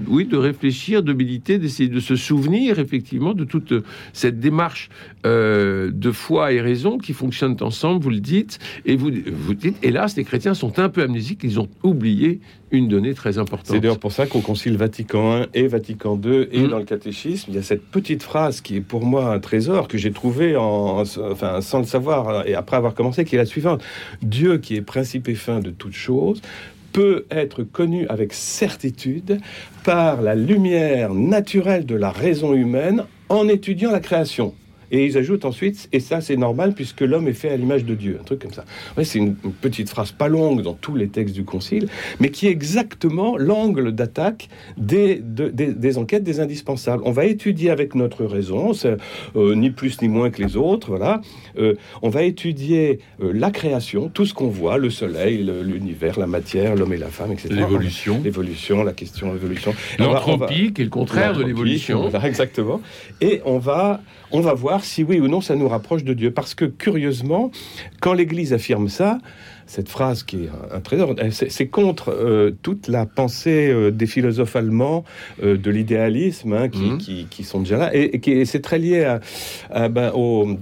oui, 0.09 0.27
de 0.27 0.37
réfléchir, 0.37 1.03
de 1.03 1.13
méditer, 1.13 1.59
d'essayer 1.59 1.89
de 1.89 2.01
se 2.01 2.17
souvenir 2.17 2.79
effectivement 2.79 3.35
de 3.35 3.45
toute 3.45 3.73
cette 4.13 4.41
démarche 4.41 4.91
euh, 5.27 5.91
de 5.93 6.11
foi 6.11 6.53
et 6.53 6.61
raison 6.61 6.99
qui 6.99 7.13
fonctionnent 7.13 7.57
ensemble, 7.61 8.03
vous 8.03 8.11
le 8.11 8.21
dites, 8.21 8.59
et 8.85 8.97
vous, 8.97 9.11
vous 9.33 9.55
dites, 9.55 9.77
hélas, 9.83 10.17
les 10.17 10.25
chrétiens 10.25 10.55
sont 10.55 10.79
un 10.79 10.89
peu 10.89 11.03
amnésiques, 11.03 11.41
ils 11.45 11.61
ont 11.61 11.69
oublié 11.83 12.41
une 12.71 12.89
donnée 12.89 13.15
très 13.15 13.39
importante. 13.39 13.75
C'est 13.75 13.81
d'ailleurs 13.81 13.99
pour 13.99 14.13
ça 14.13 14.27
qu'au 14.27 14.41
Concile 14.41 14.77
Vatican 14.77 15.43
I 15.43 15.47
et 15.55 15.67
Vatican 15.67 16.19
II 16.23 16.49
et 16.53 16.63
mm. 16.63 16.69
dans 16.69 16.79
le 16.79 16.85
catéchisme, 16.85 17.51
il 17.51 17.57
y 17.57 17.59
a 17.59 17.63
cette 17.63 17.85
petite 17.85 18.23
phrase 18.23 18.61
qui 18.61 18.77
est 18.77 18.81
pour 18.81 19.05
moi 19.05 19.33
un 19.33 19.41
trésor 19.41 19.89
que 19.89 19.99
j'ai 19.99 20.13
trouvé 20.13 20.57
en, 20.57 21.01
enfin, 21.01 21.61
sans 21.61 21.79
le 21.79 21.85
savoir 21.85 22.47
et 22.47 22.55
après 22.55 22.77
commencé, 22.95 23.25
qui 23.25 23.35
est 23.35 23.39
la 23.39 23.47
suivante. 23.47 23.83
Dieu 24.23 24.59
qui 24.59 24.77
est 24.77 24.83
principe 24.83 25.29
et 25.29 25.35
fin 25.35 25.61
de 25.61 25.71
toute 25.71 25.95
chose 25.95 26.41
peut 26.93 27.27
être 27.31 27.63
connu 27.63 28.07
avec 28.09 28.33
certitude 28.33 29.41
par 29.85 30.23
la 30.23 30.35
lumière 30.35 31.15
naturelle 31.15 31.87
de 31.87 31.95
la 31.95 32.11
raison 32.11 32.53
humaine 32.53 33.05
en 33.29 33.49
étudiant 33.49 33.93
la 33.93 34.01
création. 34.01 34.55
Et 34.91 35.07
ils 35.07 35.19
ajoutent 35.19 35.45
ensuite, 35.45 35.89
et 35.93 36.01
ça 36.01 36.21
c'est 36.21 36.37
normal 36.37 36.75
puisque 36.75 37.01
l'homme 37.03 37.29
est 37.29 37.33
fait 37.33 37.51
à 37.51 37.57
l'image 37.57 37.85
de 37.85 37.95
Dieu, 37.95 38.19
un 38.21 38.25
truc 38.25 38.41
comme 38.41 38.53
ça. 38.53 38.65
Ouais, 38.97 39.05
c'est 39.05 39.19
une, 39.19 39.37
petite 39.61 39.89
phrase 39.89 40.13
pas 40.13 40.29
longue 40.29 40.63
dans 40.63 40.75
tous 40.75 40.95
les 40.95 41.09
textes 41.09 41.35
du 41.35 41.45
Concile, 41.45 41.89
mais 42.19 42.31
qui 42.31 42.47
est 42.47 42.51
exactement 42.51 43.37
l'angle 43.37 43.93
d'attaque 43.93 44.49
des, 44.77 45.21
des, 45.21 45.99
enquêtes 45.99 46.23
des 46.23 46.41
indispensables. 46.41 47.03
On 47.05 47.13
va 47.13 47.25
étudier 47.25 47.71
avec 47.71 47.95
notre 47.95 48.25
raison, 48.25 48.73
euh, 48.85 49.55
ni 49.55 49.71
plus 49.71 50.01
ni 50.03 50.09
moins 50.09 50.31
que 50.31 50.43
les 50.43 50.57
autres, 50.57 50.89
voilà. 50.89 51.21
Euh, 51.59 51.75
on 52.03 52.09
va 52.09 52.23
étudier 52.23 53.01
euh, 53.23 53.33
la 53.35 53.51
création, 53.51 54.09
tout 54.09 54.27
ce 54.27 54.35
qu'on 54.35 54.49
voit, 54.49 54.79
le 54.79 54.91
soleil, 54.91 55.49
l'univers, 55.63 56.19
la 56.19 56.27
matière, 56.27 56.77
l'homme 56.77 56.93
et 56.93 56.99
la 56.99 57.09
femme, 57.09 57.33
etc. 57.33 57.49
L'évolution. 57.51 58.21
L'évolution, 58.23 58.83
la 58.83 58.93
question 58.93 59.33
l'évolution. 59.33 59.75
L'entropie, 59.99 60.73
qui 60.73 60.83
est 60.83 60.85
le 60.85 60.91
contraire 60.91 61.35
de 61.37 61.43
l'évolution. 61.43 62.11
exactement. 62.25 62.81
Et 63.21 63.41
on 63.45 63.59
va, 63.59 64.01
on 64.31 64.41
va 64.41 64.55
voir 64.55 64.80
si 64.85 65.03
oui 65.03 65.21
ou 65.21 65.29
non 65.29 65.41
ça 65.41 65.57
nous 65.57 65.69
rapproche 65.69 66.05
de 66.05 66.15
Dieu. 66.15 66.31
Parce 66.31 66.55
que 66.55 66.65
curieusement, 66.65 67.51
quand 68.01 68.13
l'Église 68.13 68.53
affirme 68.53 68.89
ça, 68.89 69.19
cette 69.71 69.89
phrase 69.89 70.25
qui 70.25 70.45
est 70.45 70.51
un 70.73 70.81
trésor, 70.81 71.15
c'est 71.31 71.69
contre 71.69 72.11
euh, 72.11 72.51
toute 72.63 72.89
la 72.89 73.07
pensée 73.07 73.71
euh, 73.71 73.93
des 73.93 74.07
philosophes 74.07 74.57
allemands 74.57 75.05
euh, 75.45 75.57
de 75.57 75.71
l'idéalisme 75.71 76.55
hein, 76.55 76.69
mhm. 76.75 76.99
qui, 76.99 77.45
sont 77.45 77.61
déjà 77.61 77.79
là. 77.79 77.95
Et, 77.95 78.21
et 78.29 78.45
c'est 78.47 78.61
très 78.61 78.81
lié 78.81 79.17
à, 79.71 79.89
ben, 79.89 80.11
au 80.15 80.59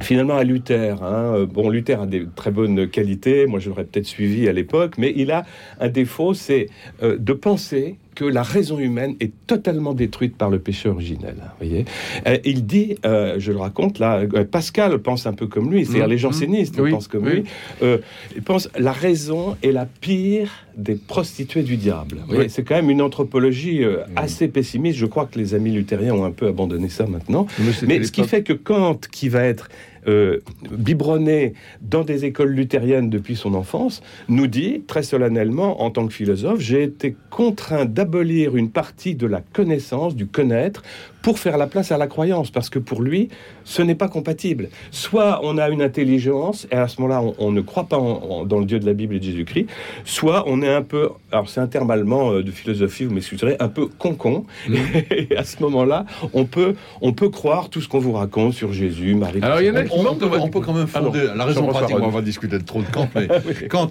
finalement 0.00 0.36
à 0.36 0.42
Luther. 0.42 1.00
Hein. 1.04 1.46
Bon, 1.52 1.70
Luther 1.70 2.00
a 2.00 2.06
des 2.06 2.26
très 2.34 2.50
bonnes 2.50 2.88
qualités, 2.88 3.46
moi 3.46 3.60
je 3.60 3.68
l'aurais 3.68 3.84
peut-être 3.84 4.06
suivi 4.06 4.48
à 4.48 4.52
l'époque, 4.52 4.94
mais 4.98 5.12
il 5.14 5.30
a 5.30 5.44
un 5.78 5.88
défaut, 5.88 6.34
c'est 6.34 6.68
de 7.00 7.32
penser 7.32 7.96
que 8.14 8.24
la 8.24 8.42
raison 8.42 8.78
humaine 8.78 9.16
est 9.20 9.32
totalement 9.46 9.94
détruite 9.94 10.36
par 10.36 10.50
le 10.50 10.58
péché 10.58 10.88
originel. 10.88 11.36
Voyez 11.58 11.84
euh, 12.26 12.38
il 12.44 12.66
dit, 12.66 12.96
euh, 13.04 13.36
je 13.38 13.52
le 13.52 13.58
raconte 13.58 13.98
là, 13.98 14.20
euh, 14.20 14.44
Pascal 14.44 14.98
pense 14.98 15.26
un 15.26 15.32
peu 15.32 15.46
comme 15.46 15.70
lui, 15.70 15.86
c'est-à-dire 15.86 16.08
les 16.08 16.18
jansénistes 16.18 16.78
mmh. 16.78 16.90
pensent 16.90 17.08
comme 17.08 17.28
lui. 17.28 17.44
il 17.82 18.42
pense 18.42 18.68
la 18.78 18.92
raison 18.92 19.56
est 19.62 19.72
la 19.72 19.86
pire 19.86 20.50
des 20.76 20.94
prostituées 20.94 21.62
du 21.62 21.76
diable. 21.76 22.18
C'est 22.48 22.62
quand 22.62 22.74
même 22.74 22.90
une 22.90 23.02
anthropologie 23.02 23.84
mmh. 23.84 23.96
assez 24.16 24.48
pessimiste. 24.48 24.98
Je 24.98 25.06
crois 25.06 25.26
que 25.26 25.38
les 25.38 25.54
amis 25.54 25.72
luthériens 25.72 26.14
ont 26.14 26.24
un 26.24 26.30
peu 26.30 26.46
abandonné 26.46 26.88
ça 26.88 27.06
maintenant. 27.06 27.46
Mais, 27.86 28.04
ce 28.04 28.12
qui 28.12 28.24
fait 28.24 28.42
que 28.42 28.52
Kant, 28.52 28.98
qui 29.10 29.28
va 29.28 29.44
être 29.44 29.68
euh, 30.06 30.40
biberonné 30.70 31.54
dans 31.80 32.04
des 32.04 32.24
écoles 32.24 32.50
luthériennes 32.50 33.10
depuis 33.10 33.36
son 33.36 33.54
enfance, 33.54 34.02
nous 34.28 34.46
dit 34.46 34.82
très 34.86 35.02
solennellement, 35.02 35.82
en 35.82 35.90
tant 35.90 36.06
que 36.06 36.12
philosophe, 36.12 36.60
j'ai 36.60 36.82
été 36.82 37.16
contraint 37.30 37.84
d'abolir 37.84 38.56
une 38.56 38.70
partie 38.70 39.14
de 39.14 39.26
la 39.26 39.40
connaissance, 39.40 40.16
du 40.16 40.26
connaître, 40.26 40.82
pour 41.22 41.38
faire 41.38 41.56
la 41.56 41.66
place 41.66 41.92
à 41.92 41.98
la 41.98 42.06
croyance, 42.06 42.50
parce 42.50 42.68
que 42.68 42.78
pour 42.78 43.00
lui, 43.00 43.28
ce 43.64 43.80
n'est 43.80 43.94
pas 43.94 44.08
compatible. 44.08 44.68
Soit 44.90 45.40
on 45.42 45.56
a 45.56 45.68
une 45.68 45.82
intelligence, 45.82 46.66
et 46.70 46.74
à 46.74 46.88
ce 46.88 47.00
moment-là, 47.00 47.22
on, 47.38 47.52
ne 47.52 47.60
croit 47.60 47.84
pas 47.84 47.96
dans 47.96 48.58
le 48.58 48.64
Dieu 48.64 48.78
de 48.78 48.86
la 48.86 48.92
Bible 48.92 49.14
et 49.14 49.18
de 49.18 49.24
Jésus-Christ, 49.24 49.66
soit 50.04 50.44
on 50.46 50.62
est 50.62 50.72
un 50.72 50.82
peu, 50.82 51.10
alors 51.30 51.48
c'est 51.48 51.60
un 51.60 51.66
terme 51.66 51.90
allemand 51.90 52.32
euh, 52.32 52.42
de 52.42 52.50
philosophie, 52.50 53.04
vous 53.04 53.14
m'excuserez, 53.14 53.56
un 53.60 53.68
peu 53.68 53.86
concon, 53.86 54.44
mm. 54.68 54.74
et 55.10 55.36
à 55.36 55.44
ce 55.44 55.62
moment-là, 55.62 56.06
on 56.32 56.44
peut, 56.44 56.74
on 57.00 57.12
peut 57.12 57.28
croire 57.28 57.68
tout 57.68 57.80
ce 57.80 57.88
qu'on 57.88 58.00
vous 58.00 58.12
raconte 58.12 58.54
sur 58.54 58.72
Jésus, 58.72 59.14
Marie. 59.14 59.40
Alors 59.42 59.60
il 59.60 59.66
y 59.66 59.70
en 59.70 59.76
a 59.76 59.84
qui 59.84 59.92
on, 59.94 60.14
peut, 60.14 60.28
on 60.32 60.48
peut 60.48 60.60
quand 60.60 60.74
même 60.74 60.86
fonder 60.86 61.28
la 61.34 61.44
raison 61.44 61.66
pratique, 61.66 61.96
on 62.00 62.08
va 62.08 62.22
discuter 62.22 62.58
de 62.58 62.64
trop 62.64 62.80
de 62.80 62.90
Kant, 62.90 63.08
mais 63.14 63.28
Kant, 63.68 63.88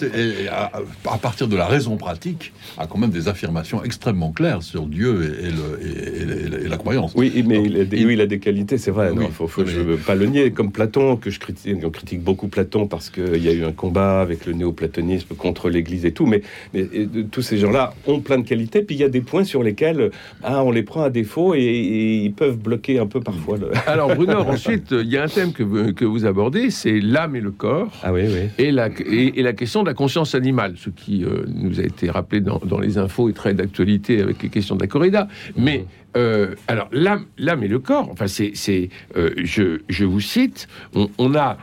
à, 0.52 1.17
partir 1.17 1.48
de 1.48 1.56
la 1.56 1.65
raison 1.65 1.98
pratique, 1.98 2.52
a 2.78 2.88
quand 2.88 2.98
même 2.98 3.12
des 3.12 3.28
affirmations 3.28 3.84
extrêmement 3.84 4.32
claires 4.32 4.63
sur 4.63 4.86
Dieu 4.88 5.38
et, 5.44 5.52
le, 5.52 6.65
et 6.65 6.67
la 6.67 6.78
croyance. 6.78 7.13
Oui, 7.15 7.21
mais 7.46 7.64
il, 7.64 7.80
a 7.80 7.86
des, 7.86 7.98
il 7.98 8.22
a 8.22 8.26
des 8.26 8.40
qualités, 8.40 8.78
c'est 8.78 8.92
vrai. 8.92 9.12
il 9.14 9.28
faut, 9.30 9.48
je 9.66 9.80
ne 9.80 9.84
veux 9.84 9.98
pas 9.98 10.16
le 10.16 10.26
nier. 10.26 10.52
Comme 10.52 10.72
Platon, 10.72 11.18
que 11.18 11.30
je 11.30 11.40
critique, 11.40 11.78
on 11.84 11.90
critique 11.90 12.22
beaucoup 12.22 12.48
Platon 12.48 12.88
parce 12.88 13.10
qu'il 13.10 13.44
y 13.44 13.50
a 13.50 13.54
eu 13.54 13.64
un 13.64 13.72
combat 13.72 14.22
avec 14.22 14.46
le 14.46 14.54
néoplatonisme 14.54 15.36
contre 15.36 15.70
l'Église 15.70 16.06
et 16.06 16.12
tout. 16.12 16.26
Mais, 16.26 16.42
mais 16.74 16.86
tous 17.32 17.42
ces 17.42 17.58
gens-là 17.58 17.94
ont 18.08 18.20
plein 18.20 18.40
de 18.40 18.48
qualités. 18.48 18.82
Puis 18.82 18.96
il 18.96 19.00
y 19.00 19.04
a 19.04 19.10
des 19.10 19.22
points 19.22 19.44
sur 19.44 19.64
lesquels 19.64 20.12
ah, 20.44 20.64
on 20.64 20.72
les 20.72 20.84
prend 20.84 21.04
à 21.04 21.10
défaut 21.10 21.54
et, 21.56 22.22
ils 22.24 22.34
peuvent 22.34 22.58
bloquer 22.58 23.00
un 23.00 23.08
peu 23.08 23.20
parfois. 23.20 23.58
Le... 23.58 23.72
Alors 23.88 24.16
Bruno, 24.16 24.40
ensuite, 24.40 24.92
il 24.92 25.10
y 25.10 25.18
a 25.18 25.24
un 25.24 25.28
thème 25.28 25.52
que, 25.54 25.92
que 25.92 26.06
vous 26.06 26.26
abordez, 26.26 26.70
c'est 26.70 27.00
l'âme 27.00 27.36
et 27.36 27.42
le 27.42 27.52
corps. 27.52 27.92
Ah 28.04 28.14
oui, 28.14 28.24
oui. 28.28 28.50
Et 28.58 28.72
la, 28.72 28.90
et, 29.06 29.42
la 29.42 29.54
question 29.54 29.84
de 29.84 29.88
la 29.88 29.94
conscience 29.94 30.36
animale, 30.36 30.76
ce 30.78 30.90
qui 30.90 31.24
euh, 31.24 31.46
nous 31.48 31.80
a 31.80 31.84
été 31.84 32.10
rappelé 32.10 32.42
dans, 32.42 32.62
dans 32.66 32.80
les 32.80 32.98
infos 32.98 33.30
et 33.30 33.34
très 33.34 33.54
d'actualité 33.54 34.22
avec 34.22 34.42
les 34.44 34.50
questions 34.50 34.76
de 34.76 34.82
la 34.82 34.88
corrida. 34.88 35.28
Mais 35.58 35.80
mmh. 35.80 36.11
Euh, 36.17 36.56
alors 36.67 36.89
l'âme, 36.91 37.26
l'âme 37.38 37.63
et 37.63 37.67
le 37.67 37.80
corps. 37.80 38.10
Enfin, 38.12 38.28
c'est, 38.28 38.89
euh, 39.15 39.34
je, 39.38 40.04
vous 40.06 40.19
cite. 40.19 40.67
On, 41.17 41.36
a 41.36 41.58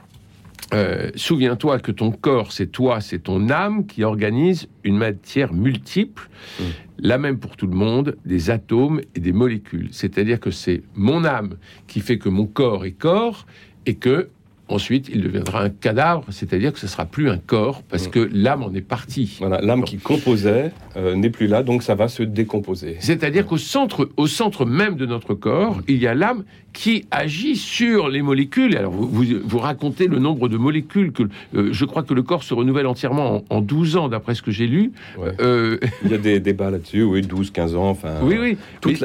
euh, 0.74 1.10
souviens-toi 1.14 1.78
que 1.80 1.92
ton 1.92 2.10
corps, 2.10 2.52
c'est 2.52 2.68
toi, 2.68 3.00
c'est 3.00 3.20
ton 3.20 3.50
âme 3.50 3.86
qui 3.86 4.04
organise 4.04 4.68
une 4.84 4.96
matière 4.96 5.52
multiple, 5.52 6.28
mmh. 6.60 6.64
la 6.98 7.18
même 7.18 7.38
pour 7.38 7.56
tout 7.56 7.66
le 7.66 7.76
monde, 7.76 8.16
des 8.24 8.50
atomes 8.50 9.00
et 9.14 9.20
des 9.20 9.32
molécules. 9.32 9.88
C'est-à-dire 9.92 10.40
que 10.40 10.50
c'est 10.50 10.82
mon 10.94 11.24
âme 11.24 11.56
qui 11.86 12.00
fait 12.00 12.18
que 12.18 12.28
mon 12.28 12.46
corps 12.46 12.84
est 12.84 12.92
corps 12.92 13.46
et 13.86 13.94
que 13.94 14.28
Ensuite, 14.68 15.08
il 15.12 15.22
deviendra 15.22 15.62
un 15.62 15.70
cadavre, 15.70 16.24
c'est-à-dire 16.30 16.72
que 16.72 16.78
ce 16.78 16.86
sera 16.86 17.06
plus 17.06 17.30
un 17.30 17.38
corps, 17.38 17.82
parce 17.82 18.08
mm. 18.08 18.10
que 18.10 18.30
l'âme 18.32 18.62
en 18.62 18.74
est 18.74 18.82
partie. 18.82 19.36
Voilà, 19.40 19.60
l'âme 19.60 19.84
qui 19.84 19.96
composait 19.96 20.72
euh, 20.96 21.14
n'est 21.14 21.30
plus 21.30 21.46
là, 21.46 21.62
donc 21.62 21.82
ça 21.82 21.94
va 21.94 22.08
se 22.08 22.22
décomposer. 22.22 22.96
C'est-à-dire 23.00 23.46
qu'au 23.46 23.56
centre, 23.56 24.10
au 24.16 24.26
centre 24.26 24.66
même 24.66 24.96
de 24.96 25.06
notre 25.06 25.34
corps, 25.34 25.80
il 25.88 25.96
y 25.96 26.06
a 26.06 26.14
l'âme 26.14 26.44
qui 26.72 27.06
agit 27.10 27.56
sur 27.56 28.08
les 28.08 28.22
molécules. 28.22 28.76
Alors, 28.76 28.92
vous, 28.92 29.24
vous, 29.44 29.58
racontez 29.58 30.06
le 30.06 30.18
nombre 30.18 30.48
de 30.48 30.56
molécules 30.56 31.12
que 31.12 31.24
euh, 31.54 31.70
je 31.72 31.84
crois 31.84 32.02
que 32.02 32.14
le 32.14 32.22
corps 32.22 32.42
se 32.42 32.54
renouvelle 32.54 32.86
entièrement 32.86 33.42
en, 33.50 33.60
12 33.60 33.96
ans, 33.96 34.08
d'après 34.08 34.34
ce 34.34 34.42
que 34.42 34.50
j'ai 34.50 34.66
lu. 34.66 34.92
Euh, 35.40 35.78
Il 36.04 36.10
y 36.10 36.14
a 36.14 36.18
des 36.18 36.40
débats 36.40 36.70
là-dessus, 36.70 37.02
oui, 37.02 37.22
12, 37.22 37.50
15 37.50 37.74
ans. 37.74 37.88
Enfin, 37.88 38.14
oui, 38.22 38.36
oui. 38.38 38.56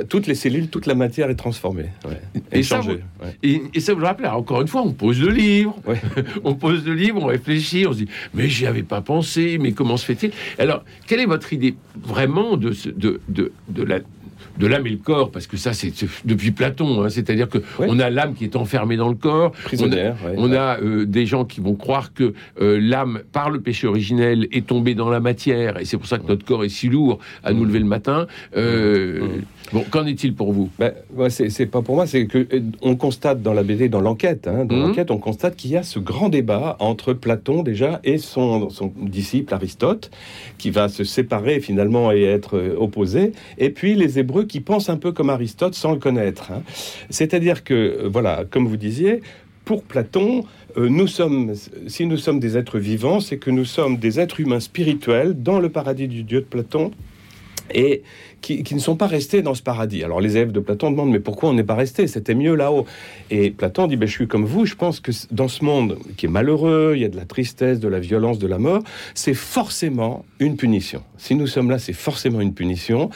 toutes 0.08 0.28
les 0.28 0.36
cellules, 0.36 0.68
toute 0.68 0.86
la 0.86 0.96
matière 0.96 1.30
est 1.30 1.36
transformée. 1.36 1.88
Et, 2.52 2.64
ça, 2.64 2.80
vous, 2.80 2.92
et, 3.42 3.80
ça, 3.80 3.94
vous 3.94 4.04
rappelle, 4.04 4.28
encore 4.28 4.62
une 4.62 4.68
fois, 4.68 4.82
on 4.82 4.92
pose 4.92 5.20
le 5.22 5.32
livre, 5.32 5.76
on 6.44 6.56
pose 6.56 6.86
le 6.86 6.94
livre, 6.94 7.24
on 7.24 7.28
réfléchit, 7.28 7.86
on 7.88 7.94
se 7.94 8.00
dit, 8.00 8.08
mais 8.34 8.50
j'y 8.50 8.68
avais 8.68 8.84
pas 8.84 9.02
pensé, 9.02 9.58
mais 9.60 9.72
comment 9.72 9.98
se 9.98 10.06
fait-il? 10.06 10.32
Alors, 10.60 10.84
quelle 11.08 11.20
est 11.20 11.26
votre 11.26 11.54
idée 11.54 11.76
vraiment 12.02 12.58
de, 12.58 12.74
de, 12.96 13.22
de, 13.28 13.52
de 13.70 13.84
la 13.84 14.00
de 14.58 14.68
l'âme 14.68 14.86
et 14.88 14.92
le 14.92 14.98
corps, 14.98 15.32
parce 15.32 15.48
que 15.48 15.58
ça, 15.58 15.74
c'est 15.74 15.92
depuis 16.26 16.52
Platon. 16.52 17.04
Hein, 17.04 17.10
C'est-à-dire 17.10 17.50
que 17.50 17.60
on 17.80 18.00
a 18.00 18.10
l'âme 18.10 18.34
qui 18.36 18.44
est 18.44 18.56
enfermée 18.56 18.98
dans 18.98 19.10
le 19.10 19.16
corps. 19.16 19.52
Prisonnière. 19.64 20.16
On 20.38 20.52
a, 20.52 20.80
euh, 20.80 21.06
des 21.06 21.26
gens 21.26 21.46
qui 21.46 21.62
vont 21.62 21.76
croire 21.76 22.14
que 22.14 22.34
euh, 22.62 22.80
l'âme, 22.80 23.22
par 23.32 23.50
le 23.50 23.62
péché 23.62 23.88
originel, 23.88 24.48
est 24.52 24.68
tombée 24.68 24.96
dans 24.96 25.10
la 25.10 25.20
matière, 25.20 25.80
et 25.80 25.86
c'est 25.86 25.98
pour 25.98 26.08
ça 26.08 26.18
que 26.18 26.28
notre 26.28 26.46
corps 26.46 26.64
est 26.64 26.70
si 26.70 26.90
lourd 26.90 27.20
à 27.44 27.54
nous 27.54 27.66
lever 27.66 27.80
le 27.80 27.86
matin. 27.86 28.28
Euh, 28.56 29.22
mmh. 29.22 29.42
Bon, 29.74 29.84
qu'en 29.90 30.06
est-il 30.06 30.36
pour 30.36 30.54
vous? 30.54 30.70
Ben, 30.78 30.94
C'est 31.30 31.66
pas 31.66 31.82
pour 31.82 31.96
moi, 31.96 32.06
c'est 32.06 32.28
que 32.28 32.48
on 32.84 32.96
constate 32.96 33.42
dans 33.42 33.54
la 33.54 33.64
BD, 33.64 33.90
dans 33.90 34.02
l'enquête, 34.02 34.48
hein, 34.48 34.66
dans 34.66 34.76
mmh. 34.76 34.82
l'enquête, 34.82 35.10
on 35.10 35.18
constate 35.18 35.56
qu'il 35.56 35.72
y 35.72 35.78
a 35.78 35.82
ce 35.82 35.98
grand 35.98 36.30
débat 36.30 36.78
entre 36.80 37.14
Platon 37.14 37.64
déjà 37.64 38.00
et 38.04 38.20
son, 38.20 38.70
son 38.70 38.94
disciple 38.96 39.52
Aristote, 39.52 40.12
qui 40.60 40.70
va 40.70 40.90
se 40.90 41.04
séparer 41.04 41.60
finalement 41.60 42.12
et 42.12 42.22
être 42.22 42.76
opposé, 42.78 43.32
et 43.58 43.72
puis 43.72 43.96
les 43.96 44.20
Hébreux 44.20 44.46
qui 44.46 44.60
pensent 44.60 44.90
un 44.90 44.98
peu 44.98 45.12
comme 45.12 45.32
Aristote 45.32 45.74
sans 45.74 45.92
le 45.92 45.98
connaître. 45.98 46.52
Hein. 46.52 46.62
C'est-à-dire 47.10 47.64
que, 47.64 47.74
euh, 47.74 48.10
voilà, 48.12 48.44
comme 48.48 48.68
vous 48.68 48.78
disiez, 48.78 49.22
pour 49.66 49.82
Platon, 49.82 50.44
euh, 50.78 50.88
nous 50.88 51.08
sommes, 51.08 51.54
si 51.88 52.06
nous 52.06 52.18
sommes 52.18 52.40
des 52.40 52.58
êtres 52.58 52.78
vivants, 52.78 53.20
c'est 53.20 53.38
que 53.38 53.50
nous 53.50 53.66
sommes 53.66 53.98
des 53.98 54.20
êtres 54.20 54.40
humains 54.40 54.60
spirituels 54.60 55.42
dans 55.42 55.60
le 55.60 55.70
paradis 55.70 56.08
du 56.08 56.22
Dieu 56.22 56.42
de 56.42 56.46
Platon. 56.46 56.92
Et 57.74 58.04
qui, 58.44 58.76
ne 58.76 58.80
sont 58.80 58.96
pas 58.96 59.08
restés 59.08 59.42
dans 59.42 59.56
ce 59.56 59.64
paradis. 59.64 60.04
Alors 60.04 60.20
les 60.20 60.36
élèves 60.36 60.52
de 60.52 60.60
Platon 60.60 60.92
demandent 60.92 61.12
mais 61.12 61.20
pourquoi 61.20 61.50
on 61.50 61.54
n'est 61.54 61.64
pas 61.64 61.76
resté? 61.76 62.08
C'était 62.08 62.36
mieux 62.36 62.56
là-haut. 62.56 62.86
Et 63.32 63.50
Platon 63.50 63.88
dit 63.88 63.96
ben, 63.96 64.06
je 64.06 64.12
suis 64.12 64.28
comme 64.28 64.46
vous, 64.46 64.66
je 64.66 64.76
pense 64.76 65.00
que 65.00 65.12
dans 65.32 65.48
ce 65.48 65.64
monde 65.64 65.98
qui 66.18 66.26
est 66.26 66.30
malheureux, 66.30 66.94
il 66.96 67.02
y 67.02 67.06
a 67.06 67.10
de 67.10 67.16
la 67.16 67.26
tristesse, 67.26 67.80
de 67.80 67.88
la 67.88 68.00
violence, 68.00 68.38
de 68.40 68.48
la 68.48 68.60
mort, 68.60 68.84
c'est 69.16 69.34
forcément 69.34 70.26
une 70.40 70.58
punition. 70.58 71.04
Si 71.18 71.36
nous 71.36 71.48
sommes 71.48 71.70
là, 71.70 71.80
c'est 71.80 71.94
forcément 71.94 72.42
une 72.42 72.54
punition. 72.54 73.10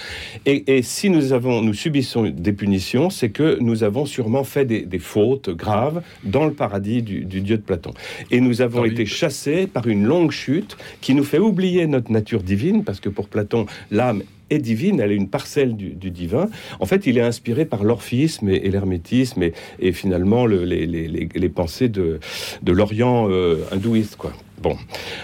Et, 0.46 0.82
si 0.82 1.10
nous 1.10 1.34
avons, 1.34 1.62
nous 1.62 1.74
subissons 1.74 2.30
des 2.30 2.54
punitions, 2.54 3.10
c'est 3.10 3.30
que 3.30 3.58
nous 3.60 3.84
avons 3.84 4.06
sûrement 4.06 4.46
fait 4.46 4.64
des, 4.64 5.00
fautes 5.00 5.50
graves 5.50 6.02
dans 6.24 6.46
le 6.46 6.54
paradis 6.54 7.02
du, 7.04 7.26
Dieu 7.26 7.58
de 7.58 7.62
Platon. 7.62 7.92
Et 8.32 8.40
nous 8.40 8.62
avons 8.62 8.86
été 8.86 9.06
chassés 9.06 9.68
par 9.68 9.88
une 9.88 10.06
longue 10.06 10.32
chute 10.32 10.78
qui 11.02 11.14
nous 11.14 11.26
fait 11.26 11.38
oublier 11.38 11.86
notre 11.86 12.12
nature 12.12 12.44
divine, 12.44 12.86
parce 12.86 13.02
que 13.02 13.10
pour 13.10 13.28
Platon, 13.28 13.66
l'âme 13.92 14.24
est 14.50 14.60
divine, 14.60 15.00
elle 15.00 15.12
est 15.12 15.16
une 15.18 15.30
parcelle 15.30 15.76
du, 15.76 16.12
divin. 16.12 16.50
En 16.80 16.86
fait, 16.86 17.06
il 17.06 17.18
est 17.18 17.22
inspiré 17.22 17.66
par 17.66 17.84
l'orphisme 17.84 18.50
et, 18.50 18.70
l'hermétisme 18.70 19.44
et, 19.80 19.92
finalement 19.92 20.46
les, 20.46 21.50
pensées 21.50 21.90
de, 21.90 22.20
l'Orient 22.66 23.28
euh, 23.30 23.64
hindouiste. 23.72 24.16
Quoi. 24.16 24.34
Bon, 24.62 24.78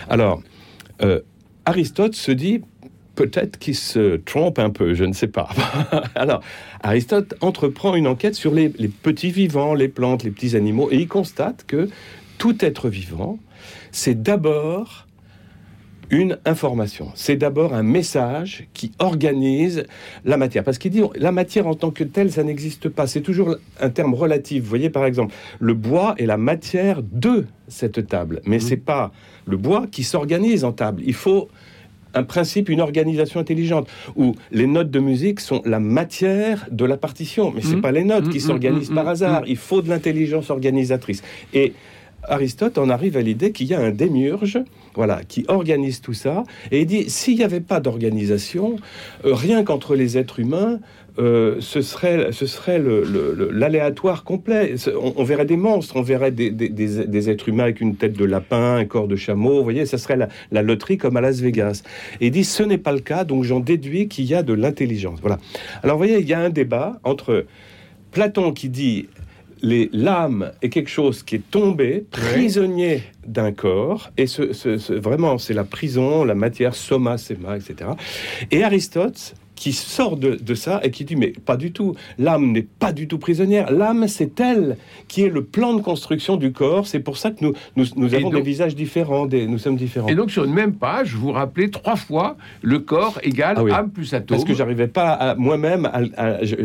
alors, 0.09 0.41
euh, 1.01 1.21
Aristote 1.65 2.15
se 2.15 2.31
dit 2.31 2.61
peut-être 3.15 3.57
qu'il 3.59 3.75
se 3.75 4.17
trompe 4.17 4.59
un 4.59 4.69
peu, 4.69 4.93
je 4.93 5.03
ne 5.03 5.13
sais 5.13 5.27
pas. 5.27 5.49
Alors, 6.15 6.41
Aristote 6.81 7.35
entreprend 7.41 7.95
une 7.95 8.07
enquête 8.07 8.35
sur 8.35 8.53
les, 8.53 8.69
petits 8.69 9.31
vivants, 9.31 9.73
les 9.73 9.87
plantes, 9.87 10.23
les 10.23 10.31
petits 10.31 10.55
animaux, 10.55 10.89
et 10.91 10.97
il 10.97 11.07
constate 11.07 11.65
que 11.67 11.89
tout 12.37 12.65
être 12.65 12.89
vivant, 12.89 13.37
c'est 13.91 14.21
d'abord 14.21 15.07
une 16.13 16.37
information. 16.45 17.11
C'est 17.15 17.37
d'abord 17.37 17.73
un 17.73 17.81
message 17.81 18.67
qui 18.73 18.91
organise 18.99 19.85
la 20.25 20.37
matière. 20.37 20.63
Parce 20.63 20.77
qu'il 20.77 20.91
dit, 20.91 21.01
la 21.15 21.31
matière 21.31 21.65
en 21.65 21.73
tant 21.73 21.89
que 21.89 22.03
telle, 22.03 22.31
ça 22.31 22.43
n'existe 22.43 22.87
pas. 22.87 23.07
C'est 23.07 23.21
toujours 23.21 23.55
un 23.81 23.89
terme 23.89 24.13
relatif. 24.13 24.61
Vous 24.61 24.69
voyez, 24.69 24.91
par 24.91 25.05
exemple, 25.05 25.33
le 25.59 25.73
bois 25.73 26.13
est 26.19 26.27
la 26.27 26.37
matière 26.37 27.01
de 27.01 27.47
cette 27.67 28.07
table. 28.07 28.41
Mais 28.45 28.59
ce 28.59 28.65
mmh. 28.65 28.69
c'est 28.69 28.77
pas 28.77 29.11
le 29.47 29.57
bois 29.57 29.87
qui 29.91 30.03
s'organise 30.03 30.63
en 30.63 30.71
table. 30.71 31.01
Il 31.03 31.15
faut 31.15 31.49
un 32.13 32.23
principe, 32.23 32.69
une 32.69 32.81
organisation 32.81 33.39
intelligente, 33.39 33.89
où 34.15 34.35
les 34.51 34.67
notes 34.67 34.91
de 34.91 34.99
musique 34.99 35.39
sont 35.39 35.63
la 35.65 35.79
matière 35.79 36.67
de 36.69 36.85
la 36.85 36.95
partition. 36.95 37.51
Mais 37.55 37.61
c'est 37.63 37.77
mmh. 37.77 37.81
pas 37.81 37.91
les 37.91 38.03
notes 38.03 38.29
qui 38.29 38.37
mmh, 38.37 38.41
s'organisent 38.41 38.91
par 38.91 39.07
hasard. 39.07 39.41
Il 39.47 39.57
faut 39.57 39.81
de 39.81 39.89
l'intelligence 39.89 40.51
organisatrice. 40.51 41.23
Et 41.55 41.73
Aristote 42.27 42.77
en 42.77 42.89
arrive 42.89 43.17
à 43.17 43.21
l'idée 43.21 43.51
qu'il 43.51 43.67
y 43.67 43.73
a 43.73 43.79
un 43.79 43.91
démiurge, 43.91 44.59
voilà, 44.95 45.21
qui 45.27 45.45
organise 45.47 46.01
tout 46.01 46.13
ça, 46.13 46.43
et 46.71 46.81
il 46.81 46.85
dit 46.85 47.09
s'il 47.09 47.37
n'y 47.37 47.43
avait 47.43 47.59
pas 47.59 47.79
d'organisation, 47.79 48.77
euh, 49.25 49.33
rien 49.33 49.63
qu'entre 49.63 49.95
les 49.95 50.17
êtres 50.17 50.39
humains, 50.39 50.79
euh, 51.19 51.57
ce 51.59 51.81
serait, 51.81 52.31
ce 52.31 52.47
serait 52.47 52.81
l'aléatoire 53.51 54.23
complet. 54.23 54.75
On, 55.15 55.23
verrait 55.23 55.45
des 55.45 55.57
monstres, 55.57 55.95
on 55.95 56.01
verrait 56.01 56.31
des, 56.31 57.29
êtres 57.29 57.49
humains 57.49 57.63
avec 57.63 57.81
une 57.81 57.95
tête 57.95 58.13
de 58.13 58.25
lapin, 58.25 58.77
un 58.77 58.85
corps 58.85 59.07
de 59.07 59.15
chameau. 59.15 59.57
Vous 59.57 59.63
voyez, 59.63 59.85
ça 59.85 59.99
serait 59.99 60.17
la, 60.17 60.29
la 60.51 60.63
loterie 60.63 60.97
comme 60.97 61.15
à 61.15 61.21
Las 61.21 61.39
Vegas. 61.39 61.83
Et 62.19 62.27
il 62.27 62.31
dit 62.31 62.43
ce 62.43 62.63
n'est 62.63 62.79
pas 62.79 62.91
le 62.91 62.99
cas, 62.99 63.25
donc 63.25 63.43
j'en 63.43 63.59
déduis 63.59 64.07
qu'il 64.07 64.25
y 64.25 64.33
a 64.33 64.41
de 64.41 64.53
l'intelligence. 64.53 65.19
Voilà. 65.21 65.37
Alors, 65.83 65.97
vous 65.97 66.03
voyez, 66.03 66.19
il 66.19 66.27
y 66.27 66.33
a 66.33 66.39
un 66.39 66.49
débat 66.49 66.99
entre 67.03 67.45
Platon 68.11 68.51
qui 68.51 68.69
dit 68.69 69.07
l'âme 69.63 70.51
est 70.61 70.69
quelque 70.69 70.89
chose 70.89 71.23
qui 71.23 71.35
est 71.35 71.49
tombé, 71.51 72.05
prisonnier 72.11 73.03
d'un 73.25 73.51
corps, 73.51 74.11
et 74.17 74.27
ce, 74.27 74.93
vraiment, 74.93 75.37
c'est 75.37 75.53
la 75.53 75.63
prison, 75.63 76.25
la 76.25 76.35
matière, 76.35 76.75
soma, 76.75 77.17
sema, 77.17 77.57
etc. 77.57 77.91
Et 78.51 78.63
Aristote 78.63 79.35
qui 79.55 79.73
sort 79.73 80.17
de, 80.17 80.55
ça 80.55 80.79
et 80.83 80.91
qui 80.91 81.05
dit 81.05 81.15
mais 81.15 81.33
pas 81.45 81.57
du 81.57 81.71
tout, 81.71 81.95
l'âme 82.17 82.51
n'est 82.51 82.67
pas 82.79 82.91
du 82.91 83.07
tout 83.07 83.17
prisonnière, 83.17 83.71
l'âme 83.71 84.07
c'est 84.07 84.39
elle 84.39 84.77
qui 85.07 85.23
est 85.23 85.29
le 85.29 85.43
plan 85.43 85.73
de 85.73 85.81
construction 85.81 86.37
du 86.37 86.51
corps, 86.51 86.87
c'est 86.87 86.99
pour 86.99 87.17
ça 87.17 87.31
que 87.31 87.43
nous, 87.43 87.53
nous, 87.75 88.13
avons 88.13 88.29
des 88.29 88.41
visages 88.41 88.75
différents, 88.75 89.25
des, 89.25 89.47
nous 89.47 89.57
sommes 89.57 89.75
différents. 89.75 90.07
Et 90.07 90.15
donc 90.15 90.31
sur 90.31 90.43
une 90.43 90.53
même 90.53 90.73
page, 90.73 91.15
vous 91.15 91.31
rappelez 91.31 91.69
trois 91.69 91.95
fois 91.95 92.37
le 92.61 92.79
corps 92.79 93.19
égale 93.23 93.57
ah 93.57 93.79
âme 93.79 93.89
plus 93.89 94.13
atome. 94.13 94.37
Parce 94.37 94.45
que 94.45 94.53
j'arrivais 94.53 94.87
pas 94.87 95.35
moi-même, 95.37 95.89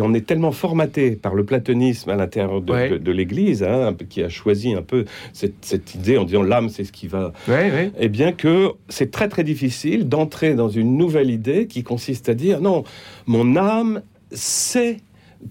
on 0.01 0.15
est 0.15 0.27
tellement 0.27 0.53
formaté 0.53 1.13
par 1.13 1.35
le 1.35 1.45
platonisme 1.45 2.11
à 2.11 2.17
l'intérieur 2.17 2.61
de, 2.61 3.13
l'Église, 3.13 3.63
hein, 3.63 3.95
qui 4.09 4.23
a 4.23 4.29
choisi 4.29 4.75
un 4.75 4.83
peu 4.83 5.05
cette, 5.33 5.95
idée 5.95 6.19
en 6.19 6.25
disant 6.25 6.43
l'âme 6.43 6.69
c'est 6.69 6.85
ce 6.85 6.93
qui 6.93 7.07
va... 7.07 7.33
et 7.49 7.91
eh 7.99 8.09
bien 8.09 8.33
que 8.33 8.73
c'est 8.89 9.11
très 9.11 9.29
très 9.29 9.45
difficile 9.45 10.09
d'entrer 10.09 10.55
dans 10.55 10.69
une 10.69 10.97
nouvelle 10.97 11.31
idée 11.31 11.67
qui 11.67 11.83
consiste 11.83 12.29
à 12.29 12.35
dire 12.35 12.61
non, 12.61 12.85
mon 13.27 13.57
âme, 13.57 14.03
c'est 14.33 14.99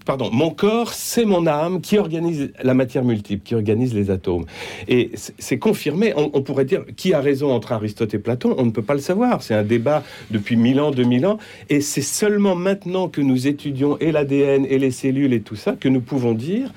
pardon, 0.04 0.30
mon 0.32 0.50
corps, 0.50 0.92
c'est 0.92 1.24
mon 1.24 1.46
âme 1.46 1.80
qui 1.80 1.98
organise 1.98 2.52
la 2.62 2.74
matière 2.74 3.04
multiple, 3.04 3.42
qui 3.42 3.54
organise 3.54 3.94
les 3.94 4.10
atomes. 4.10 4.44
Et 4.86 5.10
c'est 5.38 5.58
confirmé. 5.58 6.12
On, 6.16 6.42
pourrait 6.42 6.64
dire 6.64 6.84
qui 6.96 7.14
a 7.14 7.20
raison 7.20 7.52
entre 7.52 7.72
Aristote 7.72 8.12
et 8.14 8.18
Platon. 8.18 8.54
On 8.58 8.66
ne 8.66 8.70
peut 8.70 8.82
pas 8.82 8.94
le 8.94 9.00
savoir. 9.00 9.42
C'est 9.42 9.54
un 9.54 9.62
débat 9.62 10.02
depuis 10.30 10.56
mille 10.56 10.80
ans, 10.80 10.90
deux 10.90 11.04
mille 11.04 11.26
ans. 11.26 11.38
Et 11.68 11.80
c'est 11.80 12.02
seulement 12.02 12.54
maintenant 12.54 13.08
que 13.08 13.20
nous 13.20 13.46
étudions 13.46 13.98
et 13.98 14.12
l'ADN 14.12 14.66
et 14.66 14.78
les 14.78 14.90
cellules 14.90 15.32
et 15.32 15.40
tout 15.40 15.56
ça 15.56 15.72
que 15.72 15.88
nous 15.88 16.00
pouvons 16.00 16.32
dire 16.32 16.72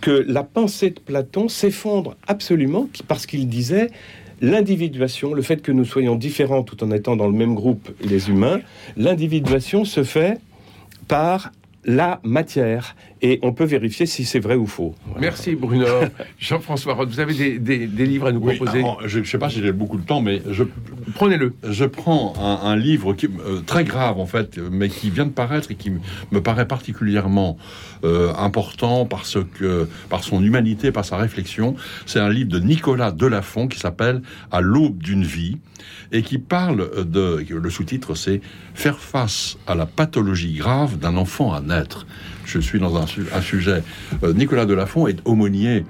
que 0.00 0.24
la 0.26 0.42
pensée 0.42 0.90
de 0.90 0.98
Platon 0.98 1.48
s'effondre 1.48 2.16
absolument 2.26 2.88
parce 3.06 3.24
qu'il 3.24 3.48
disait 3.48 3.90
l'individuation, 4.42 5.32
le 5.32 5.40
fait 5.40 5.62
que 5.62 5.72
nous 5.72 5.84
soyons 5.84 6.16
différents 6.16 6.64
tout 6.64 6.82
en 6.84 6.90
étant 6.90 7.16
dans 7.16 7.28
le 7.28 7.32
même 7.32 7.54
groupe, 7.54 7.88
les 8.02 8.28
humains, 8.28 8.60
l'individuation 8.96 9.84
se 9.84 10.04
fait 10.04 10.38
par 11.08 11.52
la 11.84 12.20
matière 12.24 12.94
et 13.22 13.38
on 13.42 13.52
peut 13.52 13.64
vérifier 13.64 14.04
si 14.04 14.24
c'est 14.24 14.40
vrai 14.40 14.56
ou 14.56 14.66
faux. 14.66 14.94
Merci 15.18 15.54
Bruno. 15.54 15.86
Jean-François 16.40 16.94
Roth, 16.94 17.08
vous 17.08 17.20
avez 17.20 17.58
des, 17.58 17.86
livres 17.86 18.26
à 18.26 18.32
nous 18.32 18.40
proposer? 18.40 18.82
Je 19.06 19.20
ne 19.20 19.24
sais 19.24 19.38
pas 19.38 19.48
si 19.48 19.62
j'ai 19.62 19.72
beaucoup 19.72 19.96
de 19.96 20.04
temps, 20.04 20.20
mais 20.20 20.42
je... 20.50 20.64
Prenez-le. 21.14 21.54
Je 21.62 21.84
prends 21.84 22.34
un, 22.36 22.76
livre 22.76 23.14
qui, 23.14 23.26
euh, 23.26 23.60
très 23.60 23.84
grave 23.84 24.18
en 24.18 24.26
fait, 24.26 24.58
mais 24.58 24.88
qui 24.88 25.10
vient 25.10 25.26
de 25.26 25.30
paraître 25.30 25.70
et 25.70 25.76
qui 25.76 25.92
me 26.32 26.42
paraît 26.42 26.66
particulièrement 26.66 27.56
euh, 28.04 28.32
important 28.34 29.06
parce 29.06 29.38
que, 29.54 29.88
par 30.10 30.24
son 30.24 30.42
humanité, 30.42 30.90
par 30.90 31.04
sa 31.04 31.16
réflexion. 31.16 31.76
C'est 32.06 32.18
un 32.18 32.28
livre 32.28 32.50
de 32.50 32.58
Nicolas 32.58 33.12
Delafont 33.12 33.68
qui 33.68 33.78
s'appelle 33.78 34.22
À 34.50 34.60
l'aube 34.60 34.98
d'une 34.98 35.22
vie 35.22 35.58
et 36.10 36.22
qui 36.22 36.38
parle 36.38 37.08
de... 37.08 37.44
Le 37.48 37.70
sous-titre 37.70 38.16
c'est 38.16 38.40
Faire 38.74 38.98
face 38.98 39.58
à 39.66 39.76
la 39.76 39.86
pathologie 39.86 40.54
grave 40.54 40.98
d'un 40.98 41.16
enfant 41.16 41.52
à 41.52 41.60
naître 41.60 42.06
je 42.52 42.60
suis 42.60 42.78
dans 42.78 42.96
un, 42.96 43.06
sujet. 43.40 43.82
Euh, 44.22 44.32
Nicolas 44.32 44.66
Delafont 44.66 45.06
est 45.06 45.18
aumônier 45.24 45.84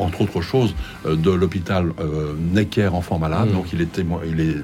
entre 0.00 0.22
autres 0.22 0.40
choses, 0.40 0.74
de 1.08 1.30
l'hôpital 1.30 1.92
Necker 2.52 2.88
enfant 2.88 3.20
malade. 3.20 3.50
Mmh. 3.50 3.52
Donc 3.52 3.66
il, 3.72 3.80
était, 3.82 4.04
il, 4.26 4.40
est, 4.40 4.56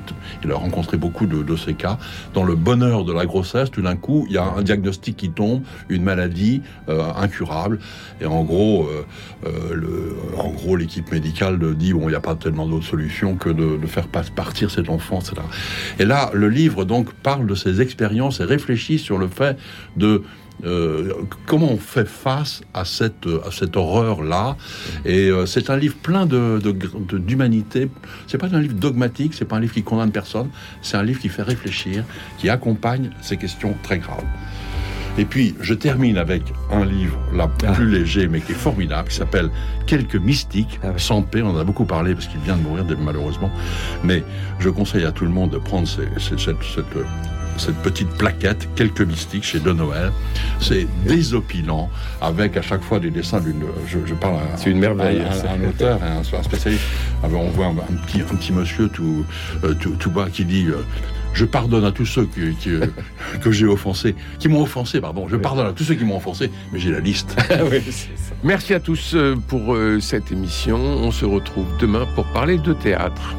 il 0.42 0.50
a 0.50 0.56
rencontré 0.56 0.96
beaucoup 0.96 1.26
de, 1.26 1.44
de, 1.44 1.54
ces 1.54 1.74
cas. 1.74 1.96
Dans 2.35 2.42
le 2.42 2.56
bonheur 2.56 3.04
de 3.04 3.12
la 3.12 3.24
grossesse, 3.24 3.70
tout 3.70 3.83
d'un 3.83 3.94
coup, 3.94 4.26
il 4.28 4.35
y 4.35 4.38
a 4.38 4.42
un 4.42 4.62
diagnostic 4.62 5.16
qui 5.16 5.30
tombe, 5.30 5.62
une 5.90 6.02
maladie 6.02 6.62
incurable. 6.88 7.78
Et 8.20 8.26
en 8.26 8.42
gros, 8.42 8.90
le, 9.44 10.16
en 10.37 10.50
gros, 10.50 10.74
l'équipe 10.74 11.12
médicale 11.12 11.61
dit 11.76 11.92
bon, 11.92 12.09
il 12.09 12.11
n'y 12.11 12.16
a 12.16 12.20
pas 12.20 12.35
tellement 12.35 12.66
d'autres 12.66 12.87
solutions 12.87 13.37
que 13.37 13.48
de, 13.48 13.76
de, 13.76 13.87
faire 13.87 14.09
partir 14.09 14.72
cet 14.72 14.88
enfant, 14.88 15.20
etc. 15.20 15.37
Et 16.00 16.04
là, 16.04 16.30
le 16.35 16.48
livre 16.48 16.85
donc 16.85 17.12
parle 17.12 17.46
de 17.46 17.54
ces 17.54 17.80
expériences 17.80 18.40
et 18.40 18.44
réfléchit 18.44 18.98
sur 18.98 19.18
le 19.18 19.28
fait 19.28 19.56
de 19.96 20.22
euh, 20.64 21.12
comment 21.46 21.70
on 21.70 21.79
fait 21.79 22.07
face 22.07 22.62
à 22.75 22.85
cette, 22.85 23.27
à 23.46 23.51
cette 23.51 23.77
horreur-là. 23.77 24.57
Et 25.05 25.29
euh, 25.29 25.46
c'est 25.46 25.70
un 25.70 25.77
livre 25.77 25.96
plein 26.03 26.27
de, 26.27 26.61
d'humanité. 27.18 27.88
C'est 28.27 28.38
pas 28.38 28.49
un 28.55 28.61
livre 28.61 28.75
dogmatique, 28.75 29.35
c'est 29.35 29.44
pas 29.44 29.57
un 29.57 29.61
livre 29.61 29.75
qui 29.75 29.83
condamne 29.83 30.12
personne, 30.12 30.49
c'est 30.83 30.96
un 30.96 31.03
livre 31.03 31.20
qui 31.20 31.29
fait 31.29 31.42
réfléchir, 31.42 32.05
qui 32.38 32.49
accompagne 32.49 33.11
ces 33.20 33.37
questions 33.37 33.75
très 33.83 33.99
graves. 33.99 34.25
Et 35.18 35.25
puis, 35.25 35.55
je 35.61 35.75
termine 35.75 36.16
avec 36.18 36.42
un 36.70 36.85
livre 36.85 37.18
là 37.35 37.51
ah. 37.66 37.73
plus 37.73 37.88
léger, 37.90 38.29
mais 38.29 38.40
qui 38.40 38.53
est 38.53 38.55
formidable, 38.55 39.09
qui 39.09 39.16
s'appelle 39.16 39.51
Quelques 39.87 40.16
mystiques, 40.16 40.79
ah 40.83 40.92
sans 40.96 41.23
paix. 41.23 41.42
On 41.42 41.51
en 41.51 41.59
a 41.59 41.64
beaucoup 41.64 41.85
parlé 41.85 42.14
parce 42.14 42.27
qu'il 42.27 42.40
vient 42.40 42.57
de 42.57 42.62
mourir 42.62 42.85
malheureusement. 43.01 43.51
Mais 44.05 44.23
je 44.61 44.70
conseille 44.70 45.05
à 45.05 45.12
tout 45.12 45.25
le 45.25 45.31
monde 45.31 45.51
de 45.51 45.59
prendre 45.59 45.88
cette, 45.88 46.38
cette, 46.38 46.57
cette 47.61 47.77
petite 47.77 48.09
plaquette, 48.09 48.68
quelques 48.75 49.03
mystiques 49.03 49.44
chez 49.44 49.61
De 49.61 49.73
Noël. 49.73 50.12
C'est 50.61 50.87
désopilant, 51.07 51.90
avec 52.20 52.57
à 52.57 52.62
chaque 52.62 52.83
fois 52.83 52.99
des 52.99 53.11
dessins 53.11 53.40
d'une. 53.40 53.62
Je, 53.87 54.14
parle 54.14 54.37
à, 54.37 54.57
C'est 54.57 54.70
une 54.70 54.79
merveille. 54.79 55.20
un, 55.20 55.68
auteur, 55.68 56.01
un, 56.03 56.20
un 56.20 56.42
spécialiste. 56.42 56.83
Alors 57.23 57.42
on 57.42 57.51
voit 57.51 57.66
un, 57.66 57.75
petit, 58.07 58.23
un 58.23 58.35
petit 58.35 58.53
monsieur 58.53 58.88
tout, 58.88 59.25
euh, 59.64 59.75
tout, 59.75 59.90
tout, 59.90 60.11
bas 60.11 60.29
qui 60.33 60.44
dit. 60.44 60.66
Euh, 60.66 60.85
je 61.33 61.44
pardonne 61.44 61.85
à 61.85 61.92
tous 61.92 62.07
ceux 62.07 62.27
qui, 62.27 62.70
euh, 62.70 62.87
que 63.40 63.53
j'ai 63.53 63.66
offensés, 63.66 64.16
qui 64.40 64.49
m'ont 64.49 64.62
offensé, 64.62 65.01
pardon. 65.01 65.29
Je 65.29 65.37
pardonne 65.37 65.66
à 65.66 65.73
tous 65.73 65.85
ceux 65.85 65.94
qui 65.94 66.05
m'ont 66.05 66.16
offensé, 66.16 66.51
mais 66.73 66.81
j'ai 66.81 66.90
la 66.90 67.01
liste. 67.01 67.37
Merci 68.42 68.75
à 68.75 68.81
tous 68.81 69.14
pour 69.46 69.77
cette 70.01 70.33
émission. 70.33 70.79
On 70.79 71.12
se 71.12 71.25
retrouve 71.25 71.66
demain 71.79 72.07
pour 72.14 72.25
parler 72.33 72.59
de 72.59 72.73
théâtre. 72.73 73.37